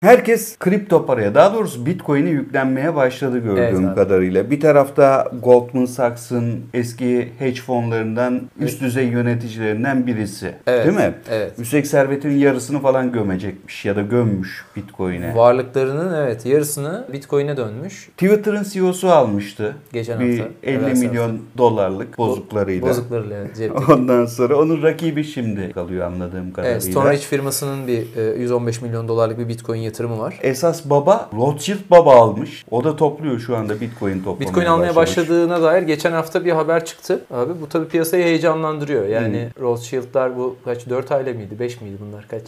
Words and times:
Herkes 0.00 0.58
kripto 0.58 1.06
paraya 1.06 1.34
daha 1.34 1.54
doğrusu 1.54 1.86
Bitcoin'e 1.86 2.30
yüklenmeye 2.30 2.94
başladı 2.94 3.38
gördüğüm 3.38 3.64
Evet 3.64 3.78
abi. 3.78 3.94
kadarıyla. 3.94 4.50
Bir 4.50 4.60
tarafta 4.60 5.30
Goldman 5.42 5.84
Sachs'ın 5.84 6.60
eski 6.74 7.28
hedge 7.38 7.60
fonlarından 7.60 8.40
üst 8.60 8.80
düzey 8.80 9.06
yöneticilerinden 9.06 10.06
birisi. 10.06 10.54
Evet, 10.66 10.86
Değil 10.86 10.96
mi? 10.96 11.14
evet. 11.30 11.52
Üstelik 11.58 11.86
servetinin 11.86 12.38
yarısını 12.38 12.80
falan 12.80 13.12
gömecekmiş 13.12 13.84
ya 13.84 13.96
da 13.96 14.02
gömmüş 14.02 14.64
Bitcoin'e. 14.76 15.36
Varlıklarının 15.36 16.14
evet 16.24 16.46
yarısını 16.46 17.04
Bitcoin'e 17.12 17.56
dönmüş. 17.56 18.08
Twitter'ın 18.16 18.62
CEO'su 18.62 19.08
almıştı. 19.08 19.76
Geçen 19.92 20.20
bir 20.20 20.38
hafta, 20.38 20.52
50 20.62 20.76
evvelsi 20.76 21.08
milyon 21.08 21.40
dolarlık 21.58 22.18
bozuklarıyla. 22.18 22.88
Bozuklarıyla 22.88 23.36
evet, 23.36 23.56
cepte. 23.56 23.92
Ondan 23.92 24.26
sonra 24.26 24.56
onun 24.56 24.82
rakibi 24.82 25.24
şimdi 25.24 25.72
kalıyor 25.72 26.06
anladığım 26.06 26.52
kadarıyla. 26.52 26.72
Evet, 26.72 26.84
Stoneridge 26.84 27.22
firmasının 27.22 27.86
bir 27.86 28.16
e, 28.16 28.40
115 28.42 28.82
milyon 28.82 29.08
dolarlık 29.08 29.38
bir 29.38 29.48
Bitcoin 29.48 29.85
yatırımı 29.86 30.18
var. 30.18 30.38
Esas 30.42 30.84
baba 30.84 31.30
Rothschild 31.36 31.90
baba 31.90 32.14
almış. 32.16 32.64
O 32.70 32.84
da 32.84 32.96
topluyor 32.96 33.38
şu 33.38 33.56
anda 33.56 33.80
Bitcoin 33.80 34.18
toplamaya 34.18 34.40
Bitcoin 34.40 34.66
almaya 34.66 34.96
başlamış. 34.96 35.16
başladığına 35.28 35.62
dair 35.62 35.82
geçen 35.82 36.12
hafta 36.12 36.44
bir 36.44 36.52
haber 36.52 36.84
çıktı. 36.84 37.20
Abi 37.30 37.52
bu 37.62 37.68
tabii 37.68 37.88
piyasayı 37.88 38.24
heyecanlandırıyor. 38.24 39.06
Yani 39.06 39.36
Hmm. 39.56 39.62
Rothschild'lar 39.64 40.36
bu 40.36 40.56
kaç 40.64 40.88
4 40.88 41.12
aile 41.12 41.32
miydi? 41.32 41.58
5 41.58 41.80
miydi 41.80 41.96
bunlar 42.06 42.26
kaç? 42.28 42.42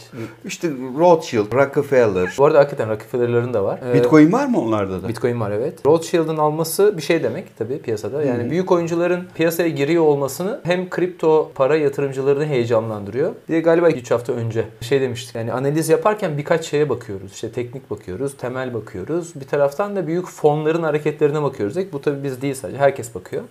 İşte 0.45 0.69
Rothschild, 0.97 1.53
Rockefeller. 1.53 2.33
Bu 2.37 2.45
arada 2.45 2.59
hakikaten 2.59 2.89
Rockefeller'ların 2.89 3.53
da 3.53 3.63
var. 3.63 3.79
Ee, 3.89 3.93
Bitcoin 3.93 4.31
var 4.31 4.45
mı 4.45 4.61
onlarda 4.61 5.03
da? 5.03 5.07
Bitcoin 5.07 5.39
var 5.39 5.51
evet. 5.51 5.85
Rothschild'ın 5.85 6.37
alması 6.37 6.97
bir 6.97 7.01
şey 7.01 7.23
demek 7.23 7.57
tabii 7.57 7.79
piyasada. 7.81 8.23
Yani 8.23 8.51
büyük 8.51 8.71
oyuncuların 8.71 9.23
piyasaya 9.35 9.69
giriyor 9.69 10.03
olmasını 10.03 10.59
hem 10.63 10.89
kripto 10.89 11.51
para 11.55 11.75
yatırımcılarını 11.75 12.45
heyecanlandırıyor. 12.45 13.31
Bir 13.49 13.53
de 13.53 13.59
galiba 13.59 13.89
3 13.89 14.11
hafta 14.11 14.33
önce 14.33 14.65
şey 14.81 15.01
demiştik. 15.01 15.35
Yani 15.35 15.53
analiz 15.53 15.89
yaparken 15.89 16.37
birkaç 16.37 16.65
şeye 16.65 16.89
bakıyoruz. 16.89 17.28
İşte 17.33 17.51
teknik 17.51 17.91
bakıyoruz, 17.91 18.37
temel 18.37 18.73
bakıyoruz. 18.73 19.35
Bir 19.35 19.45
taraftan 19.45 19.95
da 19.95 20.07
büyük 20.07 20.27
fonların 20.27 20.83
hareketlerine 20.83 21.43
bakıyoruz. 21.43 21.75
Bu 21.93 22.01
tabii 22.01 22.23
biz 22.23 22.41
değil 22.41 22.53
sadece. 22.53 22.77
Herkes 22.77 23.15
bakıyor. 23.15 23.43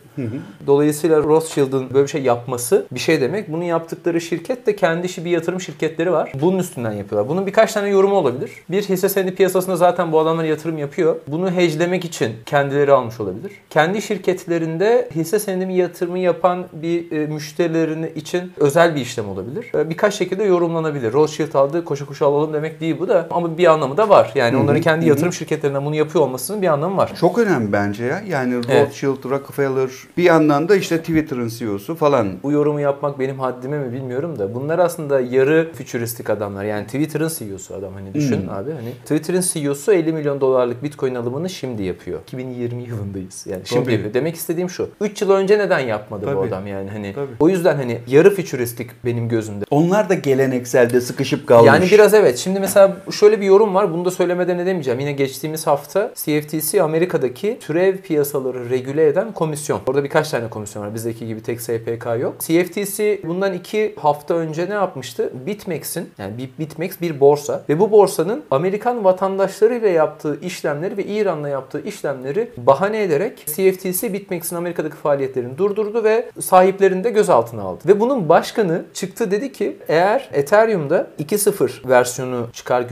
Dolayısıyla 0.66 1.22
Rothschild'ın 1.22 1.94
böyle 1.94 2.04
bir 2.04 2.10
şey 2.10 2.22
yapması 2.22 2.86
bir 2.92 3.00
şey 3.00 3.20
demek. 3.20 3.52
Bunu 3.52 3.64
yaptıkları 3.64 4.20
şirket 4.20 4.66
de 4.66 4.76
kendi 4.76 5.06
işi 5.06 5.24
bir 5.24 5.30
yatırım 5.30 5.60
şirketleri 5.60 6.12
var. 6.12 6.32
Bunun 6.40 6.58
üstünden 6.58 6.92
yapıyorlar. 6.92 7.30
Bunun 7.30 7.46
birkaç 7.46 7.72
tane 7.72 7.88
yorumu 7.88 8.14
olabilir. 8.14 8.50
Bir 8.70 8.82
hisse 8.82 9.08
senedi 9.08 9.34
piyasasında 9.34 9.76
zaten 9.76 10.12
bu 10.12 10.20
adamlar 10.20 10.44
yatırım 10.44 10.78
yapıyor. 10.78 11.16
Bunu 11.28 11.50
hedgelemek 11.50 12.04
için 12.04 12.32
kendileri 12.46 12.92
almış 12.92 13.20
olabilir. 13.20 13.52
Kendi 13.70 14.02
şirketlerinde 14.02 15.08
hisse 15.14 15.38
senedi 15.38 15.72
yatırımı 15.72 16.18
yapan 16.18 16.66
bir 16.72 17.12
e, 17.12 17.26
müşterilerini 17.26 18.12
için 18.14 18.52
özel 18.56 18.94
bir 18.94 19.00
işlem 19.00 19.28
olabilir. 19.28 19.74
E, 19.74 19.90
birkaç 19.90 20.14
şekilde 20.14 20.44
yorumlanabilir. 20.44 21.12
Rothschild 21.12 21.54
aldı 21.54 21.84
koşa 21.84 22.06
koşa 22.06 22.26
alalım 22.26 22.52
demek 22.52 22.80
değil 22.80 22.96
bu 22.98 23.08
da 23.08 23.26
ama 23.30 23.58
bir 23.58 23.67
anlamı 23.68 23.96
da 23.96 24.08
var. 24.08 24.32
Yani 24.34 24.56
onların 24.56 24.80
kendi 24.82 25.08
yatırım 25.08 25.32
şirketlerinden 25.32 25.84
bunu 25.84 25.94
yapıyor 25.94 26.24
olmasının 26.24 26.62
bir 26.62 26.66
anlamı 26.66 26.96
var. 26.96 27.12
Çok 27.20 27.38
önemli 27.38 27.72
bence 27.72 28.04
ya. 28.04 28.22
Yani 28.28 28.54
Evet. 28.68 28.86
Rothschild, 28.86 29.30
Rockefeller 29.30 29.90
bir 30.16 30.22
yandan 30.22 30.68
da 30.68 30.76
işte 30.76 30.98
Twitter'ın 30.98 31.48
CEO'su 31.48 31.94
falan. 31.94 32.28
Bu 32.42 32.52
yorumu 32.52 32.80
yapmak 32.80 33.18
benim 33.18 33.38
haddime 33.40 33.78
mi 33.78 33.92
bilmiyorum 33.92 34.38
da 34.38 34.54
bunlar 34.54 34.78
aslında 34.78 35.20
yarı 35.20 35.72
fütüristik 35.74 36.30
adamlar. 36.30 36.64
Yani 36.64 36.84
Twitter'ın 36.84 37.30
CEO'su 37.38 37.74
adam 37.74 37.94
hani 37.94 38.14
düşün 38.14 38.48
abi 38.48 38.70
hani 38.72 38.92
Twitter'ın 39.02 39.40
CEO'su 39.52 39.92
50 39.92 40.12
milyon 40.12 40.40
dolarlık 40.40 40.82
Bitcoin 40.82 41.14
alımını 41.14 41.50
şimdi 41.50 41.82
yapıyor. 41.82 42.20
2020 42.22 42.82
yılındayız. 42.82 43.46
Yani 43.46 43.62
şimdi 43.64 43.82
Tabii. 43.84 43.92
yapıyor. 43.92 44.14
Demek 44.14 44.36
istediğim 44.36 44.70
şu. 44.70 44.88
3 45.00 45.22
yıl 45.22 45.30
önce 45.30 45.58
neden 45.58 45.78
yapmadı 45.78 46.26
bu 46.26 46.40
Tabii. 46.40 46.48
adam 46.48 46.66
yani 46.66 46.90
hani. 46.90 47.12
Tabii. 47.14 47.32
O 47.40 47.48
yüzden 47.48 47.76
hani 47.76 47.98
yarı 48.06 48.34
fütüristik 48.34 48.90
benim 49.04 49.28
gözümde. 49.28 49.64
Onlar 49.70 50.08
da 50.08 50.14
gelenekselde 50.14 51.00
sıkışıp 51.00 51.46
kalmış. 51.46 51.66
Yani 51.66 51.86
biraz 51.90 52.14
evet. 52.14 52.38
Şimdi 52.38 52.60
mesela 52.60 52.96
şöyle 53.10 53.40
bir 53.40 53.46
yorum 53.46 53.57
var. 53.60 53.92
Bunu 53.92 54.04
da 54.04 54.10
söylemeden 54.10 54.58
edemeyeceğim. 54.58 55.00
Yine 55.00 55.12
geçtiğimiz 55.12 55.66
hafta 55.66 56.12
CFTC 56.14 56.82
Amerika'daki 56.82 57.58
türev 57.60 57.96
piyasaları 57.96 58.70
regüle 58.70 59.06
eden 59.06 59.32
komisyon. 59.32 59.80
Orada 59.86 60.04
birkaç 60.04 60.30
tane 60.30 60.50
komisyon 60.50 60.82
var. 60.84 60.94
Bizdeki 60.94 61.26
gibi 61.26 61.42
tek 61.42 61.60
SPK 61.60 62.06
yok. 62.20 62.36
CFTC 62.40 63.20
bundan 63.24 63.52
iki 63.52 63.94
hafta 64.00 64.34
önce 64.34 64.70
ne 64.70 64.74
yapmıştı? 64.74 65.32
BitMEX'in 65.46 66.10
yani 66.18 66.38
Bit- 66.38 66.58
BitMEX 66.58 67.00
bir 67.00 67.20
borsa 67.20 67.62
ve 67.68 67.80
bu 67.80 67.90
borsanın 67.90 68.44
Amerikan 68.50 69.04
vatandaşlarıyla 69.04 69.88
yaptığı 69.88 70.40
işlemleri 70.40 70.96
ve 70.96 71.04
İran'la 71.04 71.48
yaptığı 71.48 71.80
işlemleri 71.84 72.50
bahane 72.56 73.02
ederek 73.02 73.46
CFTC 73.46 74.12
BitMEX'in 74.12 74.56
Amerika'daki 74.56 74.96
faaliyetlerini 74.96 75.58
durdurdu 75.58 76.04
ve 76.04 76.30
sahiplerini 76.40 77.04
de 77.04 77.10
gözaltına 77.10 77.62
aldı. 77.62 77.80
Ve 77.86 78.00
bunun 78.00 78.28
başkanı 78.28 78.84
çıktı 78.94 79.30
dedi 79.30 79.52
ki 79.52 79.76
eğer 79.88 80.28
Ethereum'da 80.32 81.06
2.0 81.18 81.88
versiyonu 81.88 82.46
çıkar 82.52 82.82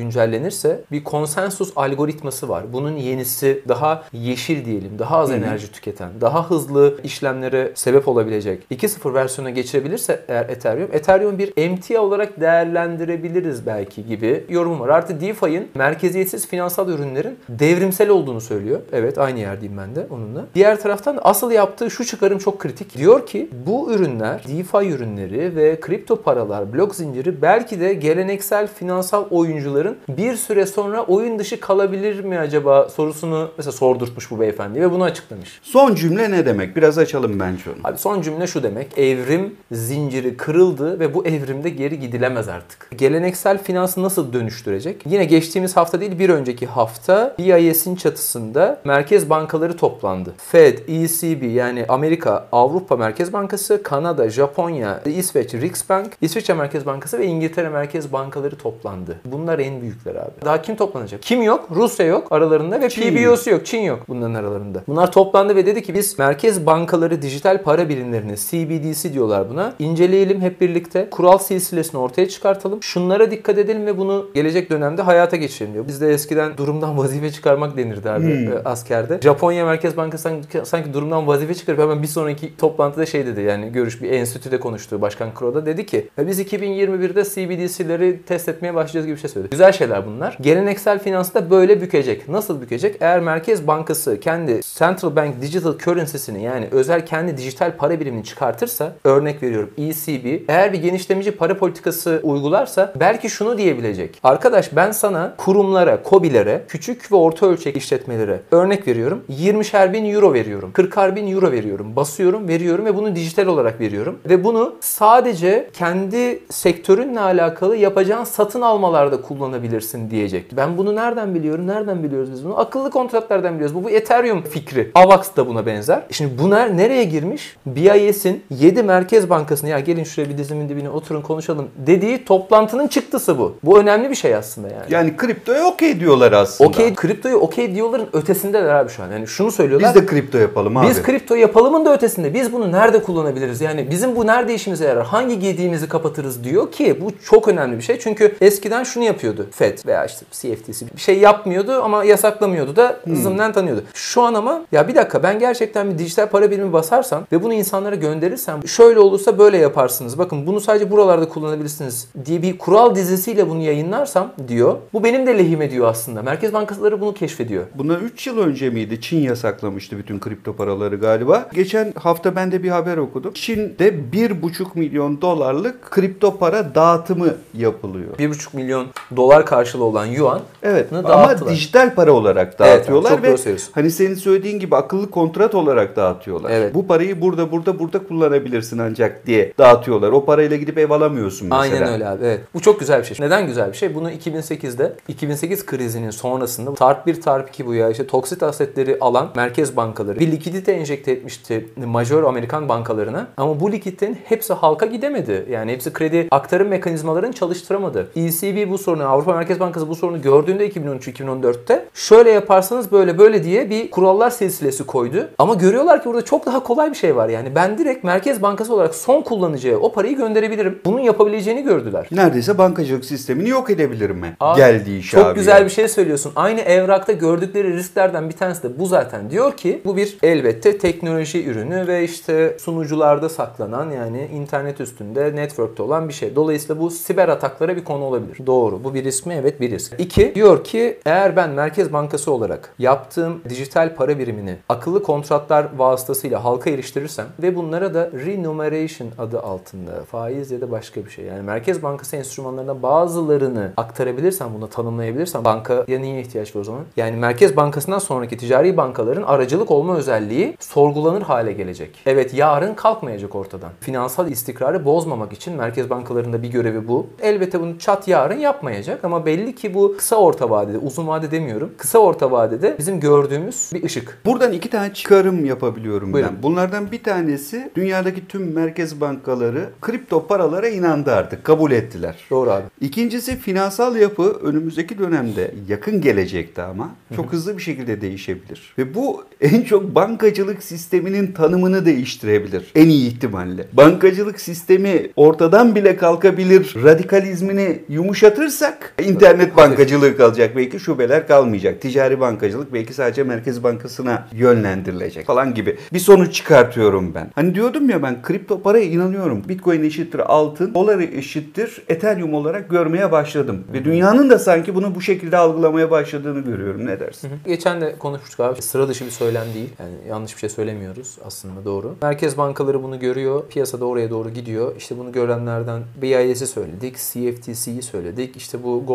güncellenirse 0.57 0.85
bir 0.93 1.05
konsensus 1.05 1.73
algoritması 1.77 2.49
var. 2.49 2.65
Bunun 2.73 2.97
yenisi 2.97 3.63
daha 3.69 4.05
yeşil 4.13 4.65
diyelim, 4.65 4.99
daha 4.99 5.17
az 5.17 5.31
enerji 5.31 5.73
tüketen, 5.73 6.11
daha 6.21 6.51
hızlı 6.51 6.99
işlemlere 7.05 7.73
sebep 7.75 8.09
olabilecek 8.09 8.63
2.0 8.71 9.15
versiyona 9.15 9.51
geçirebilirse 9.51 10.25
eğer 10.29 10.49
Ethereum, 10.49 10.89
Ethereum 10.93 11.39
bir 11.39 11.53
emtia 11.57 12.03
olarak 12.03 12.41
değerlendirebiliriz 12.41 13.67
belki 13.67 14.07
gibi 14.07 14.45
yorumum 14.49 14.81
var. 14.81 14.89
Artı 14.89 15.21
DeFi'nin 15.21 15.69
merkeziyetsiz 15.75 16.47
finansal 16.47 16.89
ürünlerin 16.89 17.39
devrimsel 17.49 18.09
olduğunu 18.09 18.41
söylüyor. 18.41 18.81
Evet 18.93 19.19
aynı 19.19 19.39
yerdeyim 19.39 19.77
ben 19.77 19.95
de 19.95 20.07
onunla. 20.11 20.47
Diğer 20.55 20.81
taraftan 20.81 21.19
asıl 21.23 21.51
yaptığı 21.51 21.91
şu 21.91 22.05
çıkarım 22.05 22.39
çok 22.39 22.59
kritik. 22.59 22.97
Diyor 22.97 23.27
ki 23.27 23.49
bu 23.67 23.93
ürünler, 23.93 24.43
DeFi 24.45 24.89
ürünleri 24.89 25.57
ve 25.57 25.81
kripto 25.81 26.17
paralar, 26.17 26.73
blok 26.73 26.95
zinciri 26.95 27.43
belki 27.43 27.81
de 27.81 27.95
geleneksel 27.95 28.67
finansal 28.67 29.25
oyuncuların 29.31 29.97
bir 30.09 30.37
süre 30.47 30.67
sonra 30.67 31.03
oyun 31.03 31.39
dışı 31.39 31.61
kalabilir 31.61 32.25
mi 32.25 32.39
acaba 32.39 32.89
sorusunu 32.89 33.51
mesela 33.59 33.73
sordurtmuş 33.73 34.31
bu 34.31 34.41
beyefendi 34.41 34.81
ve 34.81 34.91
bunu 34.91 35.05
açıklamış. 35.05 35.61
Son 35.63 35.95
cümle 35.95 36.31
ne 36.31 36.47
demek? 36.47 36.77
Biraz 36.77 36.99
açalım 36.99 37.41
bence 37.41 37.63
onu. 37.71 37.79
Abi 37.85 37.99
son 37.99 38.23
cümle 38.23 38.47
şu 38.47 38.63
demek. 38.63 38.99
Evrim 38.99 39.57
zinciri 39.73 40.37
kırıldı 40.37 41.01
ve 41.01 41.15
bu 41.15 41.27
evrimde 41.27 41.71
geri 41.71 42.01
gidilemez 42.01 42.49
artık. 42.49 42.89
Geleneksel 42.99 43.63
finansı 43.63 44.03
nasıl 44.03 44.33
dönüştürecek? 44.33 45.03
Yine 45.07 45.25
geçtiğimiz 45.25 45.77
hafta 45.77 46.01
değil 46.01 46.19
bir 46.19 46.29
önceki 46.29 46.67
hafta 46.67 47.35
BIS'in 47.39 47.97
çatısında 47.97 48.81
merkez 48.85 49.31
bankaları 49.31 49.77
toplandı. 49.77 50.35
Fed, 50.39 50.79
ECB 50.89 51.43
yani 51.43 51.85
Amerika, 51.89 52.49
Avrupa 52.53 52.97
Merkez 52.97 53.33
Bankası, 53.33 53.83
Kanada, 53.83 54.31
Japonya, 54.31 55.01
İsveç, 55.07 55.55
Riksbank, 55.55 56.13
İsviçre 56.21 56.55
Merkez 56.55 56.87
Bankası 56.87 57.19
ve 57.19 57.27
İngiltere 57.27 57.69
Merkez 57.69 58.13
Bankaları 58.13 58.57
toplandı. 58.59 59.21
Bunlar 59.25 59.59
en 59.59 59.81
büyükler 59.81 60.15
abi. 60.15 60.36
Daha 60.45 60.63
kim 60.63 60.77
toplanacak? 60.77 61.23
Kim 61.23 61.43
yok? 61.43 61.69
Rusya 61.75 62.07
yok 62.07 62.33
aralarında 62.33 62.81
ve 62.81 62.89
Çin 62.89 63.17
PBO'su 63.17 63.51
yok. 63.51 63.67
Çin 63.67 63.81
yok 63.81 63.99
bunların 64.09 64.35
aralarında. 64.35 64.83
Bunlar 64.89 65.13
toplandı 65.13 65.57
ve 65.57 65.67
dedi 65.67 65.83
ki 65.83 65.95
biz 65.95 66.19
merkez 66.19 66.67
bankaları 66.67 67.23
dijital 67.23 67.63
para 67.63 67.89
birimlerini 67.89 68.37
CBDC 68.37 69.13
diyorlar 69.13 69.51
buna. 69.51 69.73
inceleyelim 69.79 70.41
hep 70.41 70.61
birlikte. 70.61 71.11
Kural 71.11 71.39
silsilesini 71.39 72.01
ortaya 72.01 72.29
çıkartalım. 72.29 72.83
Şunlara 72.83 73.31
dikkat 73.31 73.59
edelim 73.59 73.87
ve 73.87 73.99
bunu 73.99 74.27
gelecek 74.35 74.71
dönemde 74.71 75.03
hayata 75.03 75.37
geçirelim 75.37 75.75
diyor. 75.75 75.89
Bizde 75.89 76.09
eskiden 76.13 76.57
durumdan 76.57 76.99
vazife 77.07 77.33
çıkarmak 77.33 77.77
denirdi 77.77 78.11
abi 78.11 78.27
e, 78.33 78.69
askerde. 78.69 79.21
Japonya 79.23 79.65
Merkez 79.65 79.97
Bankası 79.97 80.23
sanki, 80.23 80.61
sanki 80.65 80.95
durumdan 80.95 81.27
vazife 81.27 81.55
çıkarıp 81.55 81.81
hemen 81.81 82.03
bir 82.03 82.07
sonraki 82.09 82.57
toplantıda 82.57 83.07
şey 83.07 83.27
dedi 83.27 83.41
yani 83.41 83.73
görüş 83.73 84.03
bir 84.03 84.11
enstitüde 84.11 84.61
konuştu 84.61 85.01
Başkan 85.01 85.35
Kuroda 85.35 85.67
dedi 85.67 85.87
ki 85.87 86.09
"Ya 86.19 86.27
biz 86.27 86.41
2021'de 86.41 87.25
CBDC'leri 87.25 88.23
test 88.23 88.49
etmeye 88.49 88.75
başlayacağız 88.75 89.07
gibi 89.07 89.17
bir 89.17 89.21
şey 89.21 89.31
söyledi. 89.31 89.51
Güzel 89.51 89.73
şeyler 89.73 90.07
bunlar. 90.07 90.26
Geleneksel 90.41 90.99
finansı 90.99 91.35
da 91.35 91.51
böyle 91.51 91.81
bükecek. 91.81 92.29
Nasıl 92.29 92.61
bükecek? 92.61 92.97
Eğer 93.01 93.21
Merkez 93.21 93.67
Bankası 93.67 94.21
kendi 94.21 94.61
Central 94.79 95.17
Bank 95.17 95.43
Digital 95.43 95.79
Currency'sini 95.79 96.43
yani 96.43 96.69
özel 96.71 97.07
kendi 97.07 97.37
dijital 97.37 97.77
para 97.77 98.01
birimini 98.01 98.25
çıkartırsa 98.25 98.93
örnek 99.05 99.43
veriyorum 99.43 99.71
ECB 99.79 100.49
eğer 100.49 100.73
bir 100.73 100.79
genişlemeci 100.79 101.31
para 101.31 101.59
politikası 101.59 102.21
uygularsa 102.23 102.93
belki 103.01 103.31
şunu 103.31 103.59
diyebilecek. 103.59 104.21
Arkadaş 104.25 104.77
ben 104.77 104.91
sana 104.91 105.35
kurumlara, 105.37 106.03
kobilere, 106.03 106.63
küçük 106.69 107.13
ve 107.13 107.17
orta 107.17 107.47
ölçek 107.47 107.77
işletmelere 107.77 108.41
örnek 108.51 108.89
veriyorum. 108.89 109.25
20'şer 109.31 109.93
bin 109.93 110.15
euro 110.15 110.33
veriyorum. 110.33 110.71
40'ar 110.75 111.17
bin 111.17 111.33
euro 111.33 111.53
veriyorum. 111.53 111.97
Basıyorum, 111.97 112.49
veriyorum 112.49 112.85
ve 112.85 112.97
bunu 112.97 113.17
dijital 113.17 113.47
olarak 113.47 113.81
veriyorum. 113.81 114.19
Ve 114.29 114.45
bunu 114.45 114.75
sadece 114.81 115.71
kendi 115.73 116.43
sektörünle 116.51 117.21
alakalı 117.21 117.77
yapacağın 117.77 118.25
satın 118.25 118.61
almalarda 118.61 119.23
kullanabilirsin 119.23 120.06
diyecek. 120.11 120.57
Ben 120.57 120.79
bunu 120.79 120.97
nereden 120.97 121.35
biliyorum? 121.35 121.67
Nereden 121.67 122.03
biliyoruz 122.03 122.33
biz 122.33 122.45
bunu? 122.45 122.59
Akıllı 122.59 122.91
kontratlardan 122.91 123.55
biliyoruz. 123.55 123.75
Bu, 123.75 123.85
bu 123.85 123.91
Ethereum 123.91 124.43
fikri. 124.43 124.91
AVAX 124.95 125.37
da 125.37 125.47
buna 125.47 125.67
benzer. 125.67 126.03
Şimdi 126.11 126.39
bunlar 126.39 126.77
nereye 126.77 127.05
girmiş? 127.05 127.57
BIS'in 127.67 128.45
7 128.51 128.83
Merkez 128.83 129.31
Bankası'nı 129.31 129.71
ya 129.71 129.81
gelin 129.81 130.05
şuraya 130.05 130.29
bir 130.31 130.39
dizimin 130.39 130.69
dibine 130.69 130.91
oturun 130.91 131.23
konuşalım 131.23 131.69
dediği 131.87 132.25
toplantının 132.25 132.89
çıktısı 132.89 133.39
bu. 133.39 133.57
Bu 133.65 133.79
önemli 133.81 134.11
bir 134.11 134.15
şey 134.15 134.35
aslında 134.35 134.69
yani. 134.69 134.85
Yani 134.91 135.17
kriptoya 135.17 135.67
okey 135.67 136.01
diyorlar 136.01 136.33
aslında. 136.33 136.69
Okey 136.69 136.95
kriptoyu 136.95 137.37
okey 137.37 137.75
diyorların 137.75 138.09
ötesindeler 138.13 138.75
abi 138.75 138.91
şu 138.91 139.03
an. 139.03 139.13
Yani 139.13 139.27
şunu 139.27 139.51
söylüyorlar. 139.51 139.95
Biz 139.95 140.03
de 140.03 140.07
kripto 140.07 140.39
yapalım 140.39 140.77
abi. 140.77 140.89
Biz 140.89 141.03
kripto 141.03 141.35
yapalımın 141.35 141.85
da 141.85 141.95
ötesinde. 141.95 142.35
Biz 142.35 142.53
bunu 142.53 142.73
nerede 142.73 143.03
kullanabiliriz? 143.03 143.61
Yani 143.61 143.91
bizim 143.91 144.17
bu 144.17 144.27
nerede 144.27 144.55
işimize 144.55 144.85
yarar? 144.85 145.07
Hangi 145.07 145.39
gediğimizi 145.39 145.89
kapatırız 145.89 146.45
diyor 146.45 146.73
ki 146.73 147.01
bu 147.01 147.11
çok 147.25 147.49
önemli 147.49 147.77
bir 147.77 147.83
şey. 147.83 147.99
Çünkü 147.99 148.37
eskiden 148.41 148.85
şunu 148.85 149.05
yapıyordu 149.05 149.47
FED 149.51 149.79
veya 149.87 149.96
veya 149.97 150.05
işte 150.05 150.27
CFTC 150.31 150.87
bir 150.97 151.01
şey 151.01 151.19
yapmıyordu 151.19 151.83
ama 151.83 152.05
yasaklamıyordu 152.05 152.77
da 152.77 152.97
hızımdan 153.05 153.53
tanıyordu. 153.53 153.83
Şu 153.95 154.23
an 154.23 154.35
ama 154.35 154.61
ya 154.73 154.89
bir 154.89 154.95
dakika 154.95 155.23
ben 155.23 155.39
gerçekten 155.39 155.91
bir 155.91 155.99
dijital 155.99 156.29
para 156.29 156.51
birimi 156.51 156.73
basarsam 156.73 157.27
ve 157.33 157.43
bunu 157.43 157.53
insanlara 157.53 157.95
gönderirsem 157.95 158.69
şöyle 158.69 159.01
olursa 159.01 159.39
böyle 159.39 159.59
yaparsınız. 159.59 160.19
Bakın 160.19 160.47
bunu 160.47 160.61
sadece 160.61 160.91
buralarda 160.91 161.29
kullanabilirsiniz 161.29 162.09
diye 162.25 162.43
bir 162.43 162.59
kural 162.59 162.95
dizisiyle 162.95 163.49
bunu 163.49 163.63
yayınlarsam 163.63 164.33
diyor. 164.49 164.77
Bu 164.93 165.05
benim 165.05 165.27
de 165.27 165.39
lehime 165.39 165.71
diyor 165.71 165.89
aslında. 165.89 166.23
Merkez 166.23 166.53
bankaları 166.53 167.01
bunu 167.01 167.15
keşfediyor. 167.15 167.65
Bundan 167.75 168.01
3 168.01 168.27
yıl 168.27 168.39
önce 168.39 168.71
miydi? 168.71 169.01
Çin 169.01 169.21
yasaklamıştı 169.21 169.99
bütün 169.99 170.21
kripto 170.21 170.57
paraları 170.57 170.97
galiba. 170.97 171.49
Geçen 171.53 171.93
hafta 171.97 172.37
ben 172.37 172.53
de 172.53 172.63
bir 172.63 172.69
haber 172.69 172.97
okudum. 172.97 173.33
Çin'de 173.35 173.89
1,5 173.89 174.67
milyon 174.75 175.21
dolarlık 175.21 175.91
kripto 175.91 176.39
para 176.39 176.75
dağıtımı 176.75 177.35
yapılıyor. 177.55 178.17
1,5 178.19 178.57
milyon 178.57 178.87
dolar 179.17 179.47
karşılığı 179.47 179.86
olan 179.87 180.07
yuan 180.07 180.41
Evet 180.63 180.93
ama 180.93 181.49
dijital 181.49 181.95
para 181.95 182.13
olarak 182.13 182.47
Evet, 182.47 182.59
dağıtıyorlar 182.59 183.11
çok 183.11 183.23
ve 183.23 183.37
söylüyorsun. 183.37 183.73
hani 183.75 183.91
senin 183.91 184.15
söylediğin 184.15 184.59
gibi 184.59 184.77
akıllı 184.77 185.11
kontrat 185.11 185.55
olarak 185.55 185.97
dağıtıyorlar. 185.97 186.51
Evet. 186.51 186.75
Bu 186.75 186.87
parayı 186.87 187.21
burada 187.21 187.53
burada 187.53 187.79
burada 187.79 187.99
kullanabilirsin 187.99 188.79
ancak 188.79 189.27
diye 189.27 189.53
dağıtıyorlar. 189.59 190.13
O 190.13 190.25
parayla 190.25 190.57
gidip 190.57 190.79
ev 190.79 190.91
alamıyorsun 190.91 191.49
mesela. 191.49 191.61
Aynen 191.61 191.93
öyle 191.93 192.09
abi. 192.09 192.25
Evet. 192.25 192.41
Bu 192.55 192.61
çok 192.61 192.81
güzel 192.81 193.01
bir 193.01 193.05
şey. 193.05 193.27
Neden 193.27 193.47
güzel 193.47 193.73
bir 193.73 193.77
şey? 193.77 193.95
Bunu 193.95 194.11
2008'de 194.11 194.93
2008 195.09 195.67
krizinin 195.67 196.11
sonrasında 196.11 196.75
TARP 196.75 197.07
1 197.07 197.21
TARP 197.21 197.49
2 197.49 197.67
bu 197.67 197.75
ya 197.75 197.91
işte 197.91 198.07
toksit 198.07 198.43
asetleri 198.43 198.97
alan 199.01 199.29
merkez 199.37 199.77
bankaları 199.77 200.21
bir 200.21 200.33
likidite 200.33 200.73
enjekte 200.73 201.13
etmişti 201.13 201.69
majör 201.87 202.23
Amerikan 202.23 202.69
bankalarına. 202.69 203.27
Ama 203.37 203.61
bu 203.61 203.73
likiditenin 203.73 204.19
hepsi 204.25 204.53
halka 204.53 204.87
gidemedi. 204.87 205.47
Yani 205.51 205.73
hepsi 205.73 205.93
kredi 205.93 206.29
aktarım 206.31 206.69
mekanizmalarını 206.69 207.33
çalıştıramadı. 207.33 208.09
ECB 208.17 208.71
bu 208.71 208.79
sorunu, 208.79 209.05
Avrupa 209.05 209.35
Merkez 209.35 209.61
Bankası 209.61 209.76
bu 209.89 209.97
sorunu 209.97 210.23
gördüğünde 210.23 210.69
2013-2014'te 210.69 211.85
şöyle 211.95 212.31
yaparsanız 212.31 212.93
böyle 212.93 213.19
böyle 213.19 213.45
diye 213.45 213.71
bir 213.71 213.91
kurallar 213.91 214.31
silsilesi 214.31 214.87
koydu. 214.87 215.29
Ama 215.39 215.55
görüyorlar 215.55 216.03
ki 216.03 216.09
burada 216.09 216.25
çok 216.25 216.47
daha 216.47 216.63
kolay 216.63 216.91
bir 216.91 216.97
şey 216.97 217.17
var. 217.17 217.29
Yani 217.29 217.55
ben 217.55 217.79
direkt 217.79 218.05
Merkez 218.05 218.43
Bankası 218.43 218.75
olarak 218.75 218.95
son 218.95 219.23
kullanıcıya 219.23 219.79
o 219.79 219.93
parayı 219.93 220.17
gönderebilirim. 220.17 220.79
Bunun 220.85 221.01
yapabileceğini 221.01 221.63
gördüler. 221.63 222.09
Neredeyse 222.13 222.59
bankacılık 222.59 223.05
sistemini 223.05 223.49
yok 223.49 223.71
edebilirim 223.71 224.23
ben. 224.23 224.37
Abi, 224.41 224.57
Geldiği 224.57 224.99
iş 224.99 225.11
Çok 225.11 225.27
abi 225.27 225.39
güzel 225.39 225.57
yani. 225.57 225.65
bir 225.65 225.71
şey 225.71 225.89
söylüyorsun. 225.89 226.33
Aynı 226.37 226.61
evrakta 226.61 227.13
gördükleri 227.13 227.77
risklerden 227.77 228.29
bir 228.29 228.35
tanesi 228.35 228.63
de 228.63 228.79
bu 228.79 228.87
zaten. 228.87 229.31
Diyor 229.31 229.57
ki 229.57 229.83
bu 229.85 229.97
bir 229.97 230.19
elbette 230.23 230.79
teknoloji 230.79 231.45
ürünü 231.47 231.87
ve 231.87 232.05
işte 232.05 232.57
sunucularda 232.61 233.29
saklanan 233.29 233.91
yani 233.91 234.29
internet 234.35 234.81
üstünde 234.81 235.37
network'te 235.37 235.83
olan 235.83 236.09
bir 236.09 236.15
şey. 236.15 236.37
Dolayısıyla 236.37 236.83
bu 236.83 236.91
siber 236.91 237.29
ataklara 237.29 237.77
bir 237.77 237.85
konu 237.85 238.05
olabilir. 238.05 238.47
Doğru. 238.47 238.85
Bu 238.85 238.95
bir 238.95 239.05
risk 239.05 239.27
mi? 239.27 239.39
Evet 239.41 239.61
bir 239.61 239.66
risk. 239.71 239.95
İki, 239.99 240.35
diyor 240.35 240.65
ki 240.65 240.99
eğer 241.07 241.37
ben 241.37 241.51
Merkez 241.51 241.93
Bankası 241.93 242.33
olarak 242.33 242.75
yaptığım 242.79 243.41
dijital 243.49 243.95
para 243.95 244.19
birimini 244.19 244.57
akıllı 244.69 245.03
kontratlar 245.03 245.67
vasıtasıyla 245.77 246.45
halka 246.45 246.71
eriştirirsem 246.71 247.27
ve 247.43 247.57
bunlara 247.57 247.95
da 247.95 248.11
remuneration 248.27 249.11
adı 249.19 249.41
altında 249.41 249.93
faiz 250.11 250.51
ya 250.51 250.61
da 250.61 250.71
başka 250.71 251.05
bir 251.05 251.11
şey. 251.11 251.25
Yani 251.25 251.43
Merkez 251.43 251.83
Bankası 251.83 252.17
enstrümanlarından 252.17 252.83
bazılarını 252.83 253.73
aktarabilirsem, 253.77 254.49
bunu 254.55 254.71
tanımlayabilirsem 254.71 255.45
bankaya 255.45 256.01
niye 256.01 256.21
ihtiyaç 256.21 256.57
var 256.57 256.61
o 256.61 256.65
zaman? 256.65 256.83
Yani 256.97 257.17
Merkez 257.17 257.57
Bankası'ndan 257.57 257.99
sonraki 257.99 258.37
ticari 258.37 258.77
bankaların 258.77 259.23
aracılık 259.23 259.71
olma 259.71 259.97
özelliği 259.97 260.57
sorgulanır 260.61 261.23
hale 261.23 261.53
gelecek. 261.53 262.03
Evet 262.07 262.35
yarın 262.35 262.75
kalkmayacak 262.75 263.35
ortadan. 263.35 263.71
Finansal 263.81 264.31
istikrarı 264.31 264.85
bozmamak 264.85 265.33
için 265.33 265.55
Merkez 265.55 265.91
Bankalarında 265.91 266.43
bir 266.43 266.49
görevi 266.49 266.89
bu. 266.89 267.07
Elbette 267.23 267.61
bunu 267.61 267.79
çat 267.79 268.09
yarın 268.09 268.39
yapmayacak 268.39 269.05
ama 269.05 269.27
belli 269.27 269.55
ki 269.57 269.75
bu 269.75 269.95
kısa 269.99 270.17
orta 270.17 270.51
vadede, 270.51 270.79
uzun 270.79 271.07
vade 271.07 271.31
demiyorum. 271.31 271.71
Kısa 271.79 271.99
orta 271.99 272.31
vadede 272.31 272.77
bizim 272.79 273.01
gördüğümüz 273.01 273.71
bir 273.75 273.83
ışık. 273.83 274.19
Buradan 274.25 274.53
iki 274.53 274.71
tane 274.71 274.95
çıkarım 274.95 275.45
yapabiliyorum 275.45 276.13
Buyurun. 276.13 276.33
ben. 276.37 276.43
Bunlardan 276.43 276.93
bir 276.93 277.03
tanesi 277.03 277.71
dünyadaki 277.75 278.29
tüm 278.29 278.53
merkez 278.53 279.01
bankaları 279.01 279.69
kripto 279.81 280.27
paralara 280.27 280.69
inandı 280.69 281.13
artık. 281.13 281.45
Kabul 281.45 281.71
ettiler. 281.71 282.17
Doğru 282.31 282.51
abi. 282.51 282.65
İkincisi 282.81 283.37
finansal 283.37 283.97
yapı 283.97 284.23
önümüzdeki 284.23 284.99
dönemde 284.99 285.55
yakın 285.69 286.01
gelecekte 286.01 286.63
ama 286.63 286.91
çok 287.17 287.33
hızlı 287.33 287.57
bir 287.57 287.63
şekilde 287.63 288.01
değişebilir. 288.01 288.75
Ve 288.79 288.95
bu 288.95 289.25
en 289.41 289.63
çok 289.63 289.95
bankacılık 289.95 290.63
sisteminin 290.63 291.33
tanımını 291.33 291.87
değiştirebilir. 291.87 292.73
En 292.75 292.89
iyi 292.89 293.09
ihtimalle. 293.09 293.67
Bankacılık 293.73 294.41
sistemi 294.41 295.11
ortadan 295.17 295.75
bile 295.75 295.97
kalkabilir. 295.97 296.75
Radikalizmini 296.85 297.83
yumuşatırsak 297.89 298.95
internet 299.05 299.46
bankacılığı 299.57 300.17
kalacak. 300.17 300.57
Belki 300.57 300.81
şubeler 300.81 301.29
kalmayacak. 301.29 301.81
Ticari 301.81 302.21
bankacılık 302.21 302.73
belki 302.73 302.95
sadece 302.95 303.23
Merkez 303.23 303.63
Bankası'na 303.63 304.29
yönlendirilecek 304.33 305.27
falan 305.27 305.55
gibi. 305.55 305.79
Bir 305.93 305.99
sonuç 305.99 306.35
çıkartıyorum 306.35 307.15
ben. 307.15 307.31
Hani 307.35 307.55
diyordum 307.55 307.91
ya 307.91 308.03
ben 308.03 308.23
kripto 308.23 308.63
paraya 308.63 308.85
inanıyorum. 308.85 309.43
Bitcoin 309.49 309.85
eşittir 309.85 310.19
altın, 310.19 310.75
dolar 310.75 310.99
eşittir 310.99 311.83
Ethereum 311.89 312.35
olarak 312.35 312.71
görmeye 312.71 313.13
başladım. 313.13 313.65
Ve 313.73 313.85
dünyanın 313.85 314.31
da 314.31 314.39
sanki 314.39 314.75
bunu 314.75 314.95
bu 314.95 315.01
şekilde 315.01 315.37
algılamaya 315.37 315.91
başladığını 315.91 316.41
görüyorum. 316.41 316.87
Ne 316.87 317.01
dersin? 317.01 317.31
Geçen 317.47 317.81
de 317.81 317.97
konuşmuştuk 317.99 318.41
abi. 318.41 318.63
Sıra 318.63 318.89
dışı 318.89 319.07
bir 319.07 319.11
söylem 319.11 319.45
değil. 319.55 319.71
Yani 319.79 319.95
yanlış 320.09 320.35
bir 320.35 320.41
şey 320.41 320.49
söylemiyoruz 320.49 321.19
aslında 321.25 321.65
doğru. 321.65 321.95
Merkez 322.03 322.39
bankaları 322.39 322.83
bunu 322.83 322.99
görüyor. 322.99 323.43
Piyasada 323.49 323.85
oraya 323.85 324.11
doğru 324.11 324.31
gidiyor. 324.31 324.77
İşte 324.79 324.99
bunu 324.99 325.13
görenlerden 325.13 325.83
BIS'i 326.03 326.47
söyledik. 326.47 326.97
CFTC'yi 326.97 327.83
söyledik. 327.83 328.37
İşte 328.37 328.63
bu 328.63 328.87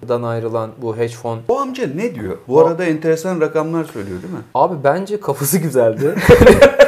Goldman'dan 0.00 0.28
ayrılan 0.28 0.70
bu 0.82 0.96
hedge 0.96 1.14
fon. 1.14 1.38
Bu 1.48 1.60
amca 1.60 1.86
ne 1.94 2.14
diyor? 2.14 2.38
Bu 2.48 2.66
arada 2.66 2.84
enteresan 2.84 3.40
rakamlar 3.40 3.84
söylüyor 3.84 4.22
değil 4.22 4.32
mi? 4.32 4.40
Abi 4.54 4.84
bence 4.84 5.20
kafası 5.20 5.58
güzeldi. 5.58 6.14